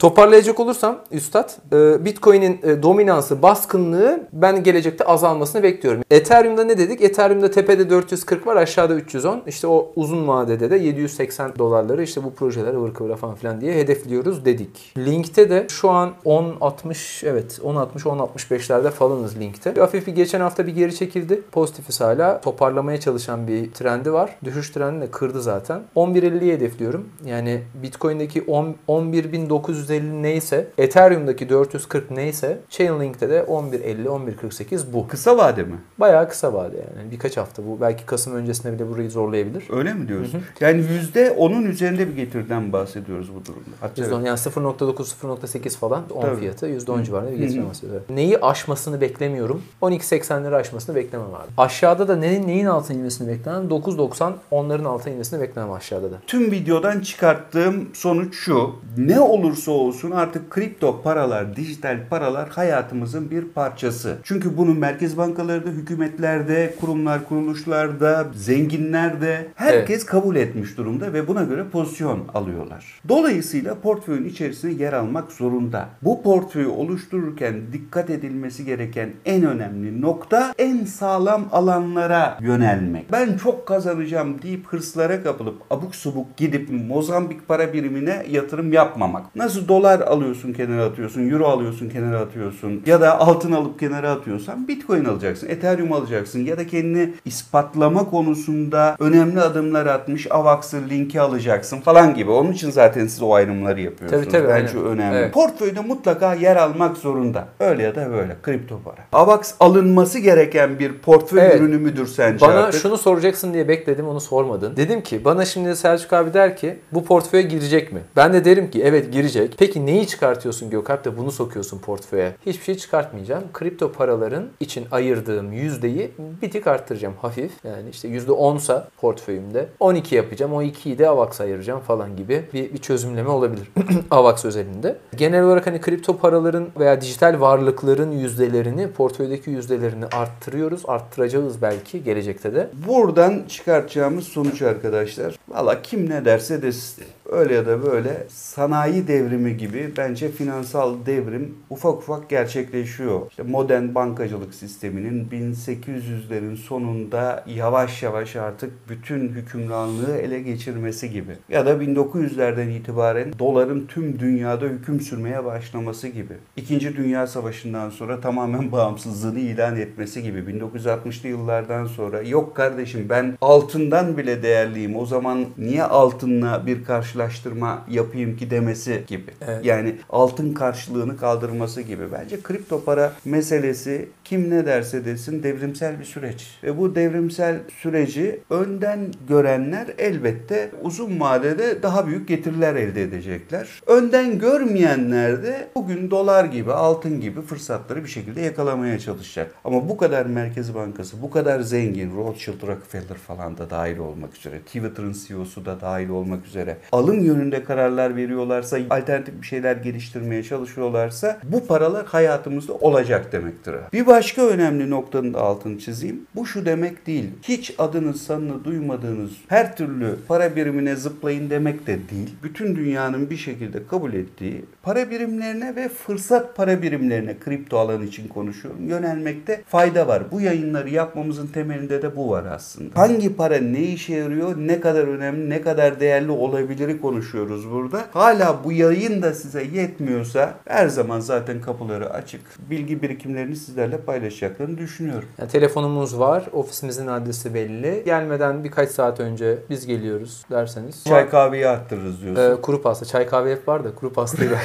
Toparlayacak 0.00 0.60
olursam 0.60 0.98
Üstad, 1.10 1.50
e, 1.72 2.04
Bitcoin'in 2.04 2.60
e, 2.62 2.82
dominansı, 2.82 3.42
baskınlığı 3.42 4.20
ben 4.32 4.62
gelecekte 4.62 5.04
azalmasını 5.04 5.62
bekliyorum. 5.62 6.02
Ethereum'da 6.10 6.64
ne 6.64 6.78
dedik? 6.78 7.02
Ethereum'da 7.02 7.50
tepede 7.50 7.90
440 7.90 8.46
var, 8.46 8.56
aşağıda 8.56 8.94
310. 8.94 9.42
İşte 9.46 9.66
o 9.66 9.92
uzun 9.96 10.28
vadede 10.28 10.70
de 10.70 10.76
780 10.76 11.52
dolarları 11.58 12.02
işte 12.02 12.24
bu 12.24 12.34
projeler 12.34 12.74
ıvır 12.74 12.94
kıvıra 12.94 13.16
falan 13.16 13.34
filan 13.34 13.60
diye 13.60 13.74
hedefliyoruz 13.74 14.44
dedik. 14.44 14.92
Link'te 14.98 15.50
de 15.50 15.66
şu 15.68 15.90
an 15.90 16.10
10.60 16.24 17.26
evet 17.26 17.60
10.60 17.64 18.02
10.65'lerde 18.02 18.90
falanız 18.90 19.38
Link'te. 19.40 19.76
Bir 19.76 19.80
hafif 19.80 20.06
bir 20.06 20.14
geçen 20.14 20.40
hafta 20.40 20.66
bir 20.66 20.74
geri 20.74 20.94
çekildi. 20.94 21.42
Pozitifiz 21.52 22.00
hala. 22.00 22.40
Toparlamaya 22.40 23.00
çalışan 23.00 23.48
bir 23.48 23.72
trendi 23.72 24.12
var. 24.12 24.36
Düşüş 24.44 24.70
trendini 24.70 25.02
de 25.02 25.10
kırdı 25.10 25.42
zaten. 25.42 25.80
11.50'yi 25.96 26.52
hedefliyorum. 26.52 27.08
Yani 27.26 27.62
Bitcoin'deki 27.82 28.42
10 28.42 28.74
11.950 28.88 29.89
450 29.90 30.22
neyse, 30.22 30.66
Ethereum'daki 30.79 31.48
440 31.48 32.11
neyse, 32.11 32.59
Chainlink'te 32.70 33.29
de 33.31 33.46
1150, 33.48 34.05
1148 34.05 34.92
bu. 34.92 35.09
Kısa 35.09 35.37
vade 35.38 35.62
mi? 35.62 35.74
Bayağı 35.98 36.29
kısa 36.29 36.53
vade 36.53 36.76
yani. 36.76 37.11
Birkaç 37.11 37.37
hafta 37.37 37.62
bu. 37.66 37.81
Belki 37.81 38.07
Kasım 38.07 38.35
öncesinde 38.35 38.72
bile 38.72 38.88
burayı 38.88 39.11
zorlayabilir. 39.11 39.64
Öyle 39.70 39.94
mi 39.94 40.09
diyorsun? 40.09 40.42
Yani 40.61 40.85
yüzde 40.92 41.31
onun 41.31 41.62
üzerinde 41.64 42.09
bir 42.09 42.16
getiriden 42.16 42.72
bahsediyoruz 42.72 43.29
bu 43.35 43.44
durumda. 43.46 43.70
Hatta 43.81 44.03
%10 44.03 44.26
yani 44.26 44.38
0.9 44.38 44.94
0.8 44.94 45.76
falan 45.79 46.03
10 46.14 46.20
Tabii. 46.20 46.40
fiyatı 46.40 46.66
%10 46.68 46.98
Hı. 46.98 47.05
civarında 47.05 47.31
bir 47.31 47.37
Hı 47.37 47.42
hı. 47.42 47.46
getiri 47.46 47.66
bahsediyor. 47.66 48.00
Neyi 48.11 48.38
aşmasını 48.38 49.00
beklemiyorum? 49.00 49.62
12.80'leri 49.83 50.55
aşmasını 50.55 50.96
beklemem 50.96 51.26
abi. 51.35 51.46
Aşağıda 51.59 52.09
da 52.09 52.16
neyin, 52.16 52.46
neyin 52.46 52.66
altına 52.66 52.96
inmesini 52.96 53.29
beklemem? 53.29 53.68
9.90 53.68 54.33
onların 54.50 54.85
altına 54.85 55.12
inmesini 55.12 55.40
beklemem 55.40 55.72
aşağıda 55.72 56.11
da. 56.11 56.14
Tüm 56.26 56.50
videodan 56.50 57.00
çıkarttığım 57.00 57.88
sonuç 57.94 58.35
şu. 58.35 58.70
Ne 58.96 59.20
olursa 59.20 59.70
olsun 59.80 60.10
artık 60.10 60.50
kripto 60.50 61.02
paralar, 61.02 61.56
dijital 61.56 61.98
paralar 62.10 62.48
hayatımızın 62.48 63.30
bir 63.30 63.44
parçası. 63.44 64.18
Çünkü 64.22 64.56
bunun 64.56 64.78
merkez 64.78 65.16
bankaları 65.16 65.66
da, 65.66 65.70
hükümetlerde, 65.70 66.74
kurumlar, 66.80 67.28
kuruluşlarda, 67.28 68.26
zenginler 68.34 69.20
de 69.20 69.48
herkes 69.54 70.06
kabul 70.06 70.36
etmiş 70.36 70.76
durumda 70.76 71.12
ve 71.12 71.28
buna 71.28 71.42
göre 71.42 71.64
pozisyon 71.72 72.20
alıyorlar. 72.34 73.00
Dolayısıyla 73.08 73.74
portföyün 73.74 74.24
içerisine 74.24 74.72
yer 74.72 74.92
almak 74.92 75.32
zorunda. 75.32 75.88
Bu 76.02 76.22
portföyü 76.22 76.66
oluştururken 76.66 77.54
dikkat 77.72 78.10
edilmesi 78.10 78.64
gereken 78.64 79.10
en 79.24 79.44
önemli 79.44 80.00
nokta 80.00 80.54
en 80.58 80.84
sağlam 80.84 81.48
alanlara 81.52 82.38
yönelmek. 82.40 83.12
Ben 83.12 83.36
çok 83.36 83.66
kazanacağım 83.66 84.42
deyip 84.42 84.66
hırslara 84.66 85.22
kapılıp 85.22 85.62
abuk 85.70 85.94
subuk 85.94 86.36
gidip 86.36 86.70
Mozambik 86.88 87.48
para 87.48 87.72
birimine 87.72 88.26
yatırım 88.30 88.72
yapmamak. 88.72 89.36
Nasıl 89.36 89.68
dolar 89.70 90.00
alıyorsun 90.00 90.52
kenara 90.52 90.85
atıyorsun, 90.85 91.30
euro 91.30 91.46
alıyorsun 91.46 91.88
kenara 91.88 92.18
atıyorsun 92.20 92.83
ya 92.87 93.00
da 93.00 93.20
altın 93.20 93.52
alıp 93.52 93.80
kenara 93.80 94.11
atıyorsan 94.11 94.68
bitcoin 94.68 95.04
alacaksın, 95.04 95.48
ethereum 95.48 95.92
alacaksın 95.92 96.44
ya 96.44 96.59
da 96.59 96.66
kendini 96.66 97.11
ispatlama 97.24 98.11
konusunda 98.11 98.96
önemli 98.98 99.40
adımlar 99.40 99.87
atmış 99.87 100.26
Avax'ı 100.30 100.76
linki 100.90 101.20
alacaksın 101.20 101.80
falan 101.80 102.14
gibi. 102.14 102.30
Onun 102.30 102.52
için 102.52 102.70
zaten 102.70 103.06
siz 103.06 103.22
o 103.22 103.33
ayrımları 103.35 103.80
yapıyorsunuz. 103.80 104.24
Tabii, 104.24 104.33
tabii, 104.33 104.48
Bence 104.48 104.78
aynen. 104.78 104.90
önemli. 104.90 105.16
Evet. 105.16 105.35
Portföyde 105.35 105.80
mutlaka 105.80 106.35
yer 106.35 106.56
almak 106.56 106.96
zorunda. 106.96 107.48
Öyle 107.61 107.83
ya 107.83 107.94
da 107.94 108.11
böyle 108.11 108.37
kripto 108.42 108.80
para. 108.85 108.96
Avax 109.12 109.54
alınması 109.61 110.18
gereken 110.18 110.78
bir 110.78 110.92
portföy 110.92 111.40
Evet. 111.40 111.61
ürünü 111.61 111.78
müdür 111.78 112.06
sence 112.06 112.40
Bana 112.46 112.61
artık? 112.64 112.83
şunu 112.83 112.98
soracaksın 112.98 113.54
diye 113.54 113.68
bekledim 113.68 114.09
onu 114.09 114.20
sormadın. 114.20 114.76
Dedim 114.76 115.00
ki 115.00 115.24
bana 115.24 115.44
şimdi 115.44 115.76
Selçuk 115.76 116.12
abi 116.12 116.35
der 116.35 116.56
ki 116.56 116.78
bu 116.92 117.04
portföye 117.04 117.42
girecek 117.42 117.92
mi? 117.92 118.00
Ben 118.16 118.33
de 118.33 118.44
derim 118.44 118.70
ki 118.70 118.83
evet 118.85 119.12
girecek. 119.12 119.60
Peki 119.61 119.87
neyi 119.87 120.07
çıkartıyorsun 120.07 120.70
Gökalp 120.70 121.05
de 121.05 121.18
bunu 121.18 121.33
sokuyorsun 121.33 121.79
portföye? 121.79 122.37
Hiçbir 122.46 122.64
şey 122.64 122.75
çıkartmayacağım. 122.75 123.44
Kripto 123.53 123.92
paraların 123.92 124.49
için 124.61 124.87
ayırdığım 124.90 125.53
yüzdeyi 125.53 126.11
bir 126.42 126.51
tık 126.51 126.66
arttıracağım 126.66 127.14
hafif. 127.23 127.53
Yani 127.64 127.90
işte 127.90 128.09
yüzde 128.09 128.33
onsa 128.33 128.88
portföyümde 129.01 129.68
12 129.81 130.14
yapacağım. 130.14 130.53
O 130.53 130.62
2'yi 130.62 130.99
de 130.99 131.09
AVAX'a 131.09 131.44
ayıracağım 131.44 131.81
falan 131.81 132.16
gibi 132.16 132.44
bir, 132.55 132.73
bir 132.73 132.79
çözümleme 132.79 133.29
olabilir. 133.29 133.70
AVAX 134.11 134.44
özelinde. 134.44 134.96
Genel 135.16 135.44
olarak 135.44 135.66
hani 135.66 135.81
kripto 135.81 136.16
paraların 136.16 136.68
veya 136.79 137.01
dijital 137.01 137.40
varlıkların 137.40 138.12
yüzdelerini, 138.12 138.90
portföydeki 138.90 139.51
yüzdelerini 139.51 140.07
arttırıyoruz. 140.07 140.83
Arttıracağız 140.88 141.62
belki 141.62 142.05
gelecekte 142.05 142.55
de. 142.55 142.70
Buradan 142.88 143.42
çıkartacağımız 143.49 144.25
sonuç 144.25 144.62
arkadaşlar. 144.62 145.38
Valla 145.49 145.83
kim 145.83 146.11
ne 146.11 146.25
derse 146.25 146.62
desin. 146.62 147.05
Öyle 147.27 147.55
ya 147.55 147.66
da 147.66 147.83
böyle 147.83 148.27
sanayi 148.29 149.09
devrimi 149.09 149.49
gibi 149.50 149.90
bence 149.96 150.28
finansal 150.28 151.06
devrim 151.06 151.54
ufak 151.70 151.98
ufak 151.98 152.28
gerçekleşiyor. 152.28 153.30
İşte 153.30 153.42
modern 153.42 153.94
bankacılık 153.94 154.54
sisteminin 154.54 155.28
1800'lerin 155.28 156.56
sonunda 156.56 157.44
yavaş 157.46 158.02
yavaş 158.02 158.36
artık 158.36 158.72
bütün 158.88 159.28
hükümranlığı 159.28 160.16
ele 160.16 160.40
geçirmesi 160.40 161.10
gibi. 161.10 161.32
Ya 161.48 161.66
da 161.66 161.72
1900'lerden 161.72 162.68
itibaren 162.68 163.32
doların 163.38 163.86
tüm 163.86 164.18
dünyada 164.20 164.64
hüküm 164.64 165.00
sürmeye 165.00 165.44
başlaması 165.44 166.08
gibi. 166.08 166.34
İkinci 166.56 166.96
Dünya 166.96 167.26
Savaşı'ndan 167.26 167.90
sonra 167.90 168.20
tamamen 168.20 168.72
bağımsızlığını 168.72 169.40
ilan 169.40 169.76
etmesi 169.76 170.22
gibi. 170.22 170.38
1960'lı 170.38 171.28
yıllardan 171.28 171.86
sonra 171.86 172.22
yok 172.22 172.56
kardeşim 172.56 173.06
ben 173.08 173.38
altından 173.40 174.16
bile 174.16 174.42
değerliyim. 174.42 174.96
O 174.96 175.06
zaman 175.06 175.46
niye 175.58 175.82
altınla 175.82 176.66
bir 176.66 176.84
karşılaştırma 176.84 177.84
yapayım 177.90 178.36
ki 178.36 178.50
demesi 178.50 179.04
gibi. 179.06 179.29
Evet. 179.46 179.64
Yani 179.64 179.94
altın 180.10 180.52
karşılığını 180.52 181.16
kaldırması 181.16 181.80
gibi. 181.80 182.12
Bence 182.12 182.40
kripto 182.42 182.84
para 182.84 183.12
meselesi 183.24 184.08
kim 184.30 184.50
ne 184.50 184.66
derse 184.66 185.04
desin 185.04 185.42
devrimsel 185.42 186.00
bir 186.00 186.04
süreç. 186.04 186.58
Ve 186.62 186.78
bu 186.78 186.94
devrimsel 186.94 187.56
süreci 187.82 188.40
önden 188.50 189.00
görenler 189.28 189.86
elbette 189.98 190.70
uzun 190.82 191.20
vadede 191.20 191.82
daha 191.82 192.06
büyük 192.06 192.28
getiriler 192.28 192.74
elde 192.74 193.02
edecekler. 193.02 193.68
Önden 193.86 194.38
görmeyenler 194.38 195.42
de 195.42 195.68
bugün 195.74 196.10
dolar 196.10 196.44
gibi, 196.44 196.72
altın 196.72 197.20
gibi 197.20 197.42
fırsatları 197.42 198.04
bir 198.04 198.08
şekilde 198.08 198.40
yakalamaya 198.40 198.98
çalışacak. 198.98 199.54
Ama 199.64 199.88
bu 199.88 199.96
kadar 199.96 200.26
Merkez 200.26 200.74
Bankası, 200.74 201.22
bu 201.22 201.30
kadar 201.30 201.60
zengin, 201.60 202.16
Rothschild, 202.16 202.66
Rockefeller 202.66 203.18
falan 203.26 203.58
da 203.58 203.70
dahil 203.70 203.98
olmak 203.98 204.36
üzere, 204.36 204.58
Twitter'ın 204.58 205.16
CEO'su 205.26 205.64
da 205.64 205.80
dahil 205.80 206.08
olmak 206.08 206.46
üzere 206.46 206.76
alım 206.92 207.24
yönünde 207.24 207.64
kararlar 207.64 208.16
veriyorlarsa, 208.16 208.78
alternatif 208.90 209.42
bir 209.42 209.46
şeyler 209.46 209.76
geliştirmeye 209.76 210.42
çalışıyorlarsa 210.42 211.38
bu 211.44 211.66
paralar 211.66 212.06
hayatımızda 212.06 212.72
olacak 212.72 213.32
demektir. 213.32 213.74
Bir 213.92 214.06
başka 214.20 214.42
önemli 214.42 214.90
noktanın 214.90 215.35
da 215.35 215.40
altını 215.40 215.78
çizeyim. 215.78 216.26
Bu 216.35 216.46
şu 216.46 216.64
demek 216.66 217.06
değil. 217.06 217.30
Hiç 217.42 217.74
adını 217.78 218.14
sanını 218.14 218.64
duymadığınız 218.64 219.30
her 219.48 219.76
türlü 219.76 220.16
para 220.28 220.56
birimine 220.56 220.96
zıplayın 220.96 221.50
demek 221.50 221.87
de 221.87 221.98
değil. 222.11 222.30
Bütün 222.42 222.76
dünyanın 222.76 223.30
bir 223.30 223.37
şekilde 223.37 223.87
kabul 223.87 224.12
ettiği 224.12 224.64
para 224.83 225.11
birimlerine 225.11 225.76
ve 225.76 225.88
fırsat 225.88 226.56
para 226.56 226.83
birimlerine 226.83 227.38
kripto 227.38 227.78
alan 227.78 228.02
için 228.02 228.28
konuşuyorum. 228.28 228.88
Yönelmekte 228.88 229.62
fayda 229.66 230.09
var. 230.09 230.22
Bu 230.30 230.40
yayınları 230.40 230.90
yapmamızın 230.90 231.46
temelinde 231.46 232.02
de 232.02 232.16
bu 232.16 232.30
var 232.30 232.44
aslında. 232.44 233.00
Hangi 233.00 233.37
para 233.37 233.56
ne 233.56 233.83
işe 233.83 234.14
yarıyor, 234.14 234.56
ne 234.56 234.80
kadar 234.80 235.09
önemli, 235.09 235.50
ne 235.50 235.62
kadar 235.62 236.00
değerli 236.00 236.30
olabiliri 236.30 237.00
konuşuyoruz 237.00 237.70
burada. 237.70 238.04
Hala 238.12 238.64
bu 238.64 238.72
yayın 238.72 239.22
da 239.22 239.35
size 239.35 239.64
yetmiyorsa 239.64 240.54
her 240.64 240.88
zaman 240.88 241.20
zaten 241.20 241.61
kapıları 241.61 242.11
açık. 242.11 242.40
Bilgi 242.70 243.02
birikimlerini 243.02 243.56
sizlerle 243.56 243.98
paylaşacaklarını 244.11 244.79
düşünüyorum. 244.79 245.29
Yani 245.38 245.51
telefonumuz 245.51 246.18
var, 246.18 246.44
ofisimizin 246.53 247.07
adresi 247.07 247.55
belli. 247.55 248.03
Gelmeden 248.05 248.64
birkaç 248.64 248.90
saat 248.90 249.20
önce 249.20 249.59
biz 249.70 249.87
geliyoruz 249.87 250.44
derseniz. 250.51 251.05
Çay 251.05 251.31
kahveyi 251.31 251.68
arttırırız 251.68 252.23
diyorsun. 252.23 252.59
Ee, 252.59 252.61
kuru 252.61 252.83
pasta. 252.83 253.07
Çay 253.07 253.27
kahve 253.27 253.53
hep 253.53 253.68
var 253.68 253.85
da 253.85 253.94
kuru 253.94 254.12
pastayı 254.12 254.51
ver. 254.51 254.62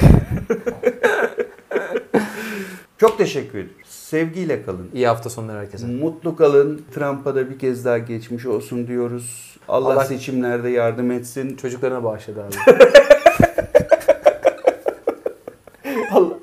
Çok 2.98 3.18
teşekkür 3.18 3.58
ederim. 3.58 3.72
Sevgiyle 3.84 4.62
kalın. 4.62 4.90
İyi 4.94 5.06
hafta 5.06 5.30
sonları 5.30 5.58
herkese. 5.58 5.86
Mutlu 5.86 6.36
kalın. 6.36 6.82
Trump'a 6.94 7.34
da 7.34 7.50
bir 7.50 7.58
kez 7.58 7.84
daha 7.84 7.98
geçmiş 7.98 8.46
olsun 8.46 8.86
diyoruz. 8.86 9.56
Allah, 9.68 9.92
Allah- 9.92 10.04
seçimlerde 10.04 10.68
yardım 10.70 11.10
etsin. 11.10 11.56
Çocuklarına 11.56 12.04
bağışladı 12.04 12.42
abi. 12.44 12.54
Allah 16.12 16.34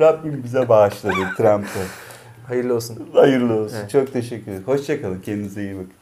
Rabbim 0.00 0.42
bize 0.44 0.68
bağışladı 0.68 1.14
Trump'ı. 1.36 2.07
Hayırlı 2.48 2.74
olsun. 2.74 3.08
Hayırlı 3.12 3.54
olsun. 3.54 3.76
Evet. 3.80 3.90
Çok 3.90 4.12
teşekkür 4.12 4.50
ederim. 4.50 4.62
Hoşçakalın. 4.66 5.20
Kendinize 5.20 5.62
iyi 5.62 5.74
bakın. 5.74 5.92